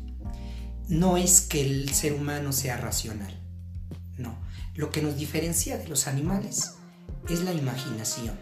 no 0.89 1.15
es 1.15 1.39
que 1.39 1.61
el 1.61 1.93
ser 1.93 2.11
humano 2.11 2.51
sea 2.51 2.75
racional, 2.75 3.39
no. 4.17 4.37
Lo 4.75 4.91
que 4.91 5.01
nos 5.01 5.15
diferencia 5.15 5.77
de 5.77 5.87
los 5.87 6.05
animales 6.05 6.73
es 7.29 7.43
la 7.43 7.53
imaginación. 7.53 8.37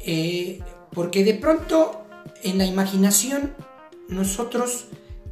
Eh, 0.00 0.60
porque 0.92 1.24
de 1.24 1.34
pronto 1.34 2.06
en 2.42 2.58
la 2.58 2.64
imaginación 2.64 3.54
nosotros 4.08 4.86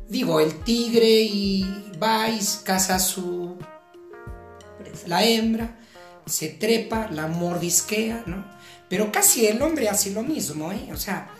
digo, 0.08 0.40
el 0.40 0.54
tigre 0.64 1.22
y 1.22 1.64
va 2.02 2.28
y 2.30 2.40
caza 2.64 2.98
su 2.98 3.56
la 5.06 5.24
hembra, 5.24 5.78
se 6.26 6.48
trepa, 6.48 7.08
la 7.10 7.26
mordisquea, 7.26 8.24
¿no? 8.26 8.44
Pero 8.88 9.12
casi 9.12 9.46
el 9.46 9.60
hombre 9.62 9.88
hace 9.88 10.10
lo 10.10 10.22
mismo, 10.22 10.72
¿eh? 10.72 10.88
O 10.92 10.96
sea, 10.96 11.30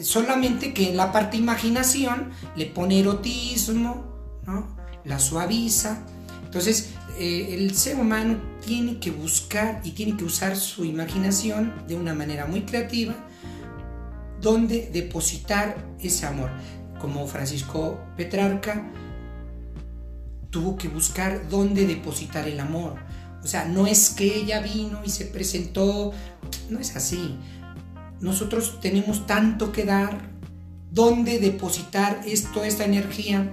solamente 0.00 0.72
que 0.72 0.90
en 0.90 0.96
la 0.96 1.12
parte 1.12 1.36
imaginación 1.36 2.32
le 2.56 2.66
pone 2.66 3.00
erotismo, 3.00 4.40
¿no? 4.46 4.76
La 5.04 5.18
suaviza. 5.18 6.04
Entonces, 6.44 6.90
eh, 7.18 7.48
el 7.50 7.76
ser 7.76 7.96
humano 7.96 8.38
tiene 8.64 8.98
que 8.98 9.10
buscar 9.10 9.80
y 9.84 9.92
tiene 9.92 10.16
que 10.16 10.24
usar 10.24 10.56
su 10.56 10.84
imaginación 10.84 11.72
de 11.86 11.96
una 11.96 12.14
manera 12.14 12.46
muy 12.46 12.62
creativa 12.62 13.14
donde 14.40 14.90
depositar 14.92 15.76
ese 16.00 16.26
amor 16.26 16.50
como 17.00 17.26
Francisco 17.26 17.98
Petrarca, 18.16 18.90
tuvo 20.50 20.76
que 20.76 20.88
buscar 20.88 21.48
dónde 21.48 21.86
depositar 21.86 22.46
el 22.46 22.60
amor. 22.60 22.94
O 23.42 23.46
sea, 23.46 23.64
no 23.66 23.86
es 23.86 24.10
que 24.10 24.36
ella 24.36 24.60
vino 24.60 25.00
y 25.04 25.10
se 25.10 25.26
presentó, 25.26 26.12
no 26.70 26.78
es 26.78 26.94
así. 26.96 27.36
Nosotros 28.20 28.80
tenemos 28.80 29.26
tanto 29.26 29.72
que 29.72 29.84
dar, 29.84 30.30
dónde 30.90 31.38
depositar 31.40 32.22
esto, 32.26 32.64
esta 32.64 32.84
energía. 32.84 33.52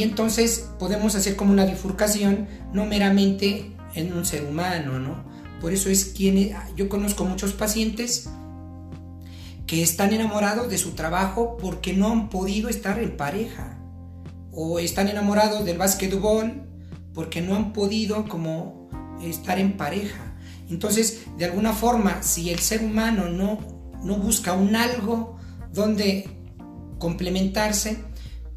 Y 0.00 0.02
entonces 0.02 0.70
podemos 0.78 1.14
hacer 1.14 1.36
como 1.36 1.52
una 1.52 1.66
bifurcación, 1.66 2.48
no 2.72 2.86
meramente 2.86 3.76
en 3.94 4.14
un 4.14 4.24
ser 4.24 4.44
humano, 4.44 4.98
¿no? 4.98 5.22
Por 5.60 5.74
eso 5.74 5.90
es 5.90 6.06
quien 6.06 6.56
yo 6.74 6.88
conozco 6.88 7.26
muchos 7.26 7.52
pacientes 7.52 8.30
que 9.66 9.82
están 9.82 10.14
enamorados 10.14 10.70
de 10.70 10.78
su 10.78 10.92
trabajo 10.92 11.58
porque 11.58 11.92
no 11.92 12.10
han 12.10 12.30
podido 12.30 12.70
estar 12.70 12.98
en 12.98 13.18
pareja. 13.18 13.78
O 14.52 14.78
están 14.78 15.08
enamorados 15.08 15.66
del 15.66 15.76
básquetbol 15.76 16.66
porque 17.12 17.42
no 17.42 17.54
han 17.54 17.74
podido 17.74 18.26
como 18.26 18.88
estar 19.22 19.58
en 19.58 19.76
pareja. 19.76 20.34
Entonces, 20.70 21.26
de 21.36 21.44
alguna 21.44 21.74
forma, 21.74 22.22
si 22.22 22.48
el 22.48 22.60
ser 22.60 22.82
humano 22.82 23.28
no, 23.28 23.58
no 24.02 24.16
busca 24.16 24.54
un 24.54 24.76
algo 24.76 25.36
donde 25.74 26.26
complementarse, 26.98 27.98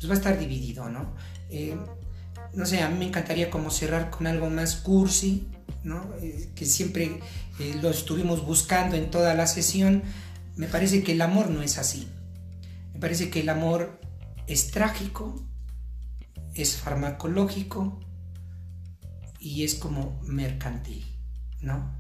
pues 0.04 0.10
va 0.10 0.14
a 0.14 0.18
estar 0.18 0.40
dividido, 0.40 0.88
¿no? 0.88 1.16
Eh, 1.54 1.78
no 2.56 2.66
sé, 2.66 2.82
a 2.82 2.90
mí 2.90 2.98
me 2.98 3.06
encantaría 3.06 3.52
como 3.52 3.70
cerrar 3.70 4.10
con 4.10 4.26
algo 4.26 4.50
más 4.50 4.76
cursi, 4.76 5.48
¿no? 5.84 6.04
Eh, 6.20 6.50
que 6.56 6.66
siempre 6.66 7.20
eh, 7.60 7.76
lo 7.80 7.92
estuvimos 7.92 8.44
buscando 8.44 8.96
en 8.96 9.12
toda 9.12 9.36
la 9.36 9.46
sesión, 9.46 10.02
me 10.56 10.68
parece 10.68 11.04
que 11.04 11.12
el 11.12 11.22
amor 11.22 11.52
no 11.52 11.62
es 11.62 11.78
así. 11.78 12.08
Me 12.94 13.00
parece 13.00 13.30
que 13.30 13.42
el 13.42 13.50
amor 13.50 14.00
es 14.48 14.72
trágico, 14.72 15.46
es 16.56 16.76
farmacológico 16.76 18.00
y 19.40 19.64
es 19.64 19.76
como 19.76 20.20
mercantil, 20.24 21.06
¿no? 21.62 21.92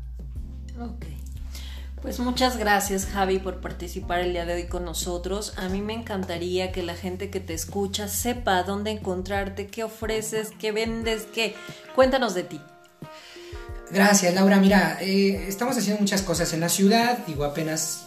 Pues 2.04 2.20
muchas 2.20 2.58
gracias 2.58 3.06
Javi 3.06 3.40
por 3.40 3.62
participar 3.62 4.20
el 4.20 4.34
día 4.34 4.46
de 4.46 4.56
hoy 4.56 4.68
con 4.68 4.84
nosotros. 4.84 5.54
A 5.56 5.70
mí 5.70 5.82
me 5.82 5.94
encantaría 5.94 6.74
que 6.74 6.84
la 6.84 6.96
gente 6.96 7.30
que 7.30 7.40
te 7.40 7.54
escucha 7.54 8.10
sepa 8.10 8.62
dónde 8.64 8.92
encontrarte, 8.92 9.68
qué 9.68 9.86
ofreces, 9.86 10.52
qué 10.60 10.74
vendes, 10.74 11.26
qué. 11.34 11.56
Cuéntanos 11.96 12.34
de 12.34 12.44
ti. 12.44 12.62
Gracias 13.90 14.34
Laura. 14.34 14.58
Mira, 14.58 14.98
eh, 15.00 15.46
estamos 15.48 15.78
haciendo 15.78 16.02
muchas 16.02 16.24
cosas 16.24 16.52
en 16.52 16.60
la 16.60 16.68
ciudad. 16.68 17.20
Digo, 17.26 17.46
apenas 17.46 18.06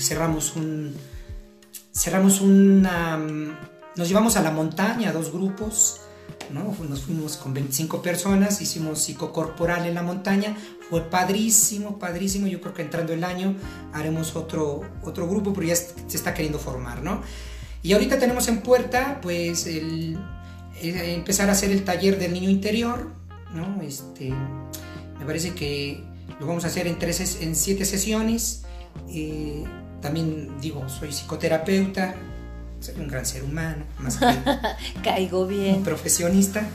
cerramos 0.00 0.56
un 0.56 0.96
cerramos 1.92 2.40
una 2.40 3.16
nos 3.94 4.08
llevamos 4.08 4.36
a 4.36 4.42
la 4.42 4.50
montaña 4.50 5.12
dos 5.12 5.30
grupos 5.30 6.00
¿no? 6.52 6.74
nos 6.88 7.02
fuimos 7.02 7.36
con 7.36 7.54
25 7.54 8.02
personas 8.02 8.60
hicimos 8.60 9.00
psicocorporal 9.00 9.86
en 9.86 9.94
la 9.94 10.02
montaña. 10.02 10.56
Fue 10.88 11.08
padrísimo 11.08 11.98
padrísimo. 11.98 12.46
Yo 12.46 12.60
creo 12.60 12.74
que 12.74 12.82
entrando 12.82 13.12
el 13.12 13.24
año 13.24 13.54
haremos 13.92 14.36
otro 14.36 14.82
otro 15.02 15.28
grupo 15.28 15.52
pero 15.52 15.66
ya 15.66 15.76
se 15.76 16.16
está 16.16 16.34
queriendo 16.34 16.58
formar 16.58 17.02
no 17.02 17.22
y 17.82 17.92
ahorita 17.92 18.18
tenemos 18.18 18.46
en 18.48 18.60
puerta 18.60 19.20
pues 19.22 19.66
el, 19.66 20.18
eh, 20.82 21.14
empezar 21.14 21.48
a 21.48 21.52
hacer 21.52 21.70
el 21.70 21.84
taller 21.84 22.18
del 22.18 22.32
niño 22.32 22.50
interior 22.50 23.10
no 23.54 23.80
este 23.82 24.32
me 25.18 25.26
parece 25.26 25.54
que 25.54 26.02
lo 26.40 26.46
vamos 26.46 26.64
a 26.64 26.68
hacer 26.68 26.86
en 26.86 26.98
tres 26.98 27.38
en 27.42 27.54
siete 27.54 27.84
sesiones. 27.84 28.64
Eh, 29.08 29.64
también 30.00 30.58
digo, 30.60 30.88
soy 30.88 31.12
psicoterapeuta, 31.12 32.14
soy 32.80 32.94
un 32.98 33.08
gran 33.08 33.26
ser 33.26 33.44
humano, 33.44 33.84
más 33.98 34.16
que 34.16 34.26
Caigo 35.02 35.46
bien. 35.46 35.76
un 35.76 35.84
profesionista. 35.84 36.66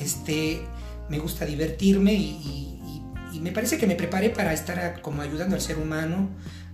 Este, 0.00 0.60
me 1.08 1.18
gusta 1.18 1.44
divertirme 1.44 2.14
y, 2.14 2.70
me 3.40 3.52
parece 3.52 3.76
que 3.76 3.86
me 3.86 3.94
preparé 3.94 4.30
para 4.30 4.54
estar 4.54 5.02
como 5.02 5.20
ayudando 5.20 5.54
al 5.54 5.60
ser 5.60 5.76
humano 5.76 6.30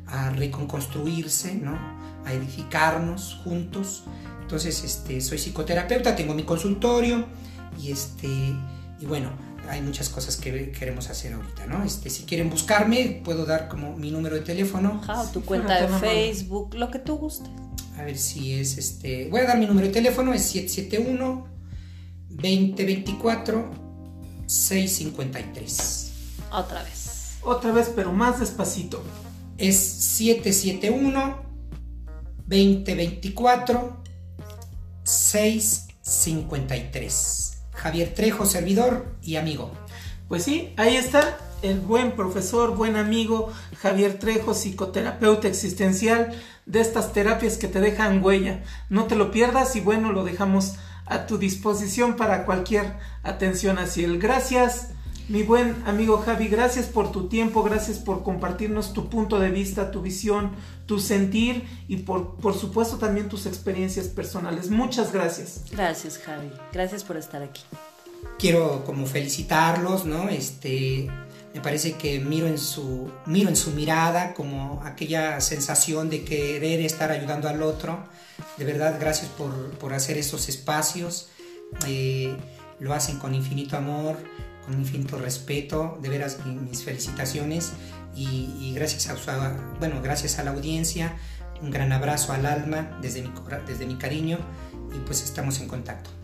a 0.06 0.30
reconstruirse, 0.30 1.54
¿no? 1.54 1.76
a 2.24 2.32
edificarnos 2.32 3.40
juntos. 3.42 4.04
Entonces, 4.42 4.84
este, 4.84 5.20
soy 5.20 5.38
psicoterapeuta, 5.38 6.14
tengo 6.14 6.32
mi 6.32 6.44
consultorio 6.44 7.24
y, 7.80 7.90
este, 7.90 8.28
y 9.00 9.06
bueno, 9.06 9.32
hay 9.68 9.80
muchas 9.82 10.08
cosas 10.08 10.36
que 10.36 10.72
queremos 10.72 11.10
hacer 11.10 11.32
ahorita, 11.32 11.66
¿no? 11.66 11.84
Este, 11.84 12.10
si 12.10 12.24
quieren 12.24 12.50
buscarme, 12.50 13.20
puedo 13.24 13.46
dar 13.46 13.68
como 13.68 13.96
mi 13.96 14.10
número 14.10 14.36
de 14.36 14.42
teléfono. 14.42 15.00
tu 15.32 15.42
cuenta 15.42 15.80
de 15.80 15.88
Facebook, 15.98 16.74
lo 16.74 16.90
que 16.90 16.98
tú 16.98 17.16
guste. 17.16 17.50
A 18.00 18.04
ver 18.04 18.16
si 18.16 18.54
es 18.54 18.78
este. 18.78 19.28
Voy 19.28 19.42
a 19.42 19.44
dar 19.44 19.58
mi 19.58 19.66
número 19.66 19.88
de 19.88 19.92
teléfono, 19.92 20.32
es 20.32 20.44
771 20.44 21.46
2024 22.30 23.70
653. 24.46 26.12
Otra 26.50 26.82
vez. 26.82 27.36
Otra 27.42 27.72
vez, 27.72 27.92
pero 27.94 28.10
más 28.12 28.40
despacito. 28.40 29.04
Es 29.58 29.76
771 29.76 31.42
2024 32.46 34.02
653. 35.04 37.58
Javier 37.72 38.14
Trejo, 38.14 38.46
servidor 38.46 39.18
y 39.22 39.36
amigo. 39.36 39.72
Pues 40.30 40.44
sí, 40.44 40.72
ahí 40.76 40.94
está 40.94 41.36
el 41.60 41.80
buen 41.80 42.12
profesor, 42.12 42.76
buen 42.76 42.94
amigo 42.94 43.52
Javier 43.80 44.16
Trejo, 44.20 44.54
psicoterapeuta 44.54 45.48
existencial 45.48 46.32
de 46.66 46.80
estas 46.80 47.12
terapias 47.12 47.56
que 47.56 47.66
te 47.66 47.80
dejan 47.80 48.22
huella. 48.22 48.62
No 48.90 49.06
te 49.06 49.16
lo 49.16 49.32
pierdas 49.32 49.74
y 49.74 49.80
bueno, 49.80 50.12
lo 50.12 50.22
dejamos 50.22 50.74
a 51.04 51.26
tu 51.26 51.36
disposición 51.36 52.14
para 52.14 52.44
cualquier 52.46 52.94
atención 53.24 53.78
así. 53.78 54.04
El 54.04 54.20
gracias 54.20 54.90
mi 55.28 55.42
buen 55.42 55.82
amigo 55.84 56.18
Javi, 56.18 56.46
gracias 56.46 56.86
por 56.86 57.10
tu 57.10 57.26
tiempo, 57.26 57.64
gracias 57.64 57.98
por 57.98 58.22
compartirnos 58.22 58.92
tu 58.92 59.08
punto 59.08 59.40
de 59.40 59.50
vista, 59.50 59.90
tu 59.90 60.00
visión, 60.00 60.52
tu 60.86 61.00
sentir 61.00 61.64
y 61.88 61.96
por, 61.96 62.36
por 62.36 62.54
supuesto 62.54 62.98
también 62.98 63.28
tus 63.28 63.46
experiencias 63.46 64.06
personales. 64.06 64.70
Muchas 64.70 65.12
gracias. 65.12 65.64
Gracias 65.72 66.18
Javi, 66.18 66.52
gracias 66.72 67.02
por 67.02 67.16
estar 67.16 67.42
aquí. 67.42 67.62
Quiero 68.38 68.84
como 68.84 69.06
felicitarlos, 69.06 70.04
¿no? 70.06 70.28
Este, 70.28 71.08
me 71.54 71.60
parece 71.60 71.92
que 71.92 72.20
miro 72.20 72.46
en 72.46 72.58
su, 72.58 73.10
miro 73.26 73.48
en 73.48 73.56
su 73.56 73.72
mirada 73.72 74.34
como 74.34 74.82
aquella 74.84 75.40
sensación 75.40 76.08
de 76.10 76.24
querer 76.24 76.80
estar 76.80 77.10
ayudando 77.10 77.48
al 77.48 77.62
otro. 77.62 78.04
De 78.56 78.64
verdad, 78.64 78.96
gracias 78.98 79.30
por, 79.30 79.52
por 79.78 79.92
hacer 79.92 80.16
esos 80.18 80.48
espacios. 80.48 81.28
Eh, 81.86 82.34
lo 82.78 82.94
hacen 82.94 83.18
con 83.18 83.34
infinito 83.34 83.76
amor 83.76 84.16
con 84.70 84.78
infinito 84.78 85.18
respeto, 85.18 85.98
de 86.00 86.08
veras 86.08 86.38
mis 86.46 86.84
felicitaciones 86.84 87.72
y, 88.14 88.72
gracias 88.74 89.08
a 89.08 89.56
bueno, 89.78 90.00
gracias 90.02 90.38
a 90.38 90.44
la 90.44 90.50
audiencia, 90.50 91.16
un 91.60 91.70
gran 91.70 91.92
abrazo 91.92 92.32
al 92.32 92.46
alma 92.46 92.98
desde 93.02 93.22
mi, 93.22 93.32
desde 93.66 93.86
mi 93.86 93.96
cariño 93.96 94.38
y 94.94 94.98
pues 95.00 95.22
estamos 95.22 95.60
en 95.60 95.68
contacto. 95.68 96.19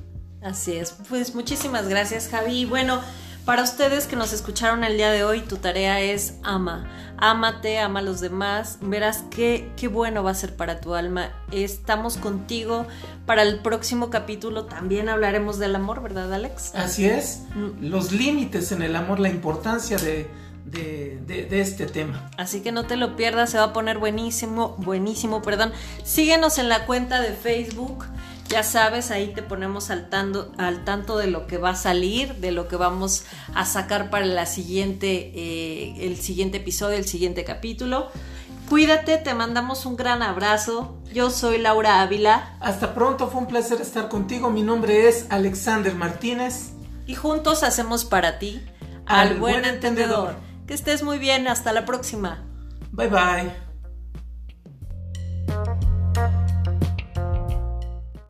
Así 0.47 0.77
es, 0.77 0.95
pues 1.09 1.35
muchísimas 1.35 1.89
gracias 1.89 2.29
Javi. 2.29 2.67
Bueno, 2.67 3.01
para 3.45 3.65
ustedes 3.65 4.07
que 4.07 4.15
nos 4.15 4.33
escucharon 4.33 4.85
el 4.85 4.97
día 4.97 5.11
de 5.11 5.25
hoy, 5.25 5.41
tu 5.41 5.57
tarea 5.57 6.01
es 6.01 6.35
ama. 6.45 6.89
Ámate, 7.17 7.81
ama 7.81 7.99
a 7.99 8.03
los 8.03 8.21
demás. 8.21 8.79
Verás 8.81 9.25
qué, 9.29 9.73
qué 9.77 9.89
bueno 9.89 10.23
va 10.23 10.31
a 10.31 10.35
ser 10.35 10.55
para 10.55 10.81
tu 10.81 10.95
alma. 10.95 11.33
Estamos 11.51 12.17
contigo. 12.17 12.87
Para 13.27 13.43
el 13.43 13.59
próximo 13.59 14.09
capítulo 14.09 14.67
también 14.67 15.09
hablaremos 15.09 15.59
del 15.59 15.75
amor, 15.75 16.01
¿verdad, 16.01 16.33
Alex? 16.33 16.77
Así 16.77 17.07
es. 17.07 17.43
Mm. 17.57 17.89
Los 17.89 18.13
límites 18.13 18.71
en 18.71 18.83
el 18.83 18.95
amor, 18.95 19.19
la 19.19 19.31
importancia 19.31 19.97
de, 19.97 20.31
de, 20.65 21.19
de, 21.27 21.61
este 21.61 21.87
tema. 21.87 22.31
Así 22.37 22.61
que 22.61 22.71
no 22.71 22.87
te 22.87 22.97
lo 22.97 23.17
pierdas, 23.17 23.51
se 23.51 23.59
va 23.59 23.65
a 23.65 23.73
poner 23.73 23.99
buenísimo, 23.99 24.77
buenísimo, 24.79 25.43
perdón. 25.43 25.73
Síguenos 26.05 26.59
en 26.59 26.69
la 26.69 26.87
cuenta 26.87 27.21
de 27.21 27.33
Facebook 27.33 28.05
ya 28.49 28.63
sabes, 28.63 29.11
ahí 29.11 29.33
te 29.35 29.43
ponemos 29.43 29.91
al, 29.91 30.09
al 30.59 30.85
tanto 30.85 31.19
de 31.19 31.27
lo 31.27 31.47
que 31.47 31.59
va 31.59 31.71
a 31.71 31.77
salir, 31.77 32.37
de 32.37 32.53
lo 32.53 32.69
que 32.69 32.77
vamos 32.77 33.25
a 33.55 33.65
sacar 33.65 34.11
para 34.11 34.27
la 34.27 34.47
siguiente, 34.47 35.33
eh, 35.35 36.07
el 36.07 36.17
siguiente 36.17 36.59
episodio, 36.59 36.97
el 36.97 37.07
siguiente 37.07 37.45
capítulo. 37.45 38.09
Cuídate, 38.69 39.19
te 39.19 39.35
mandamos 39.35 39.87
un 39.87 39.97
gran 39.97 40.23
abrazo. 40.23 40.97
Yo 41.13 41.31
soy 41.31 41.59
Laura 41.59 42.03
Ávila. 42.03 42.57
Hasta 42.61 42.95
pronto, 42.95 43.29
fue 43.29 43.41
un 43.41 43.47
placer 43.47 43.81
estar 43.81 44.09
contigo. 44.09 44.51
Mi 44.51 44.63
nombre 44.63 45.09
es 45.09 45.27
Alexander 45.31 45.95
Martínez. 45.95 46.73
Y 47.07 47.15
juntos 47.15 47.63
hacemos 47.63 48.05
para 48.05 48.39
ti 48.41 48.61
al, 49.07 49.39
buen, 49.39 49.65
entendedor. 49.65 50.35
Que 50.67 50.75
estés 50.75 51.05
muy 51.05 51.19
bien, 51.19 51.47
hasta 51.47 51.73
la 51.73 51.85
próxima. 51.85 52.45
Bye 52.91 53.09
bye. 53.09 53.66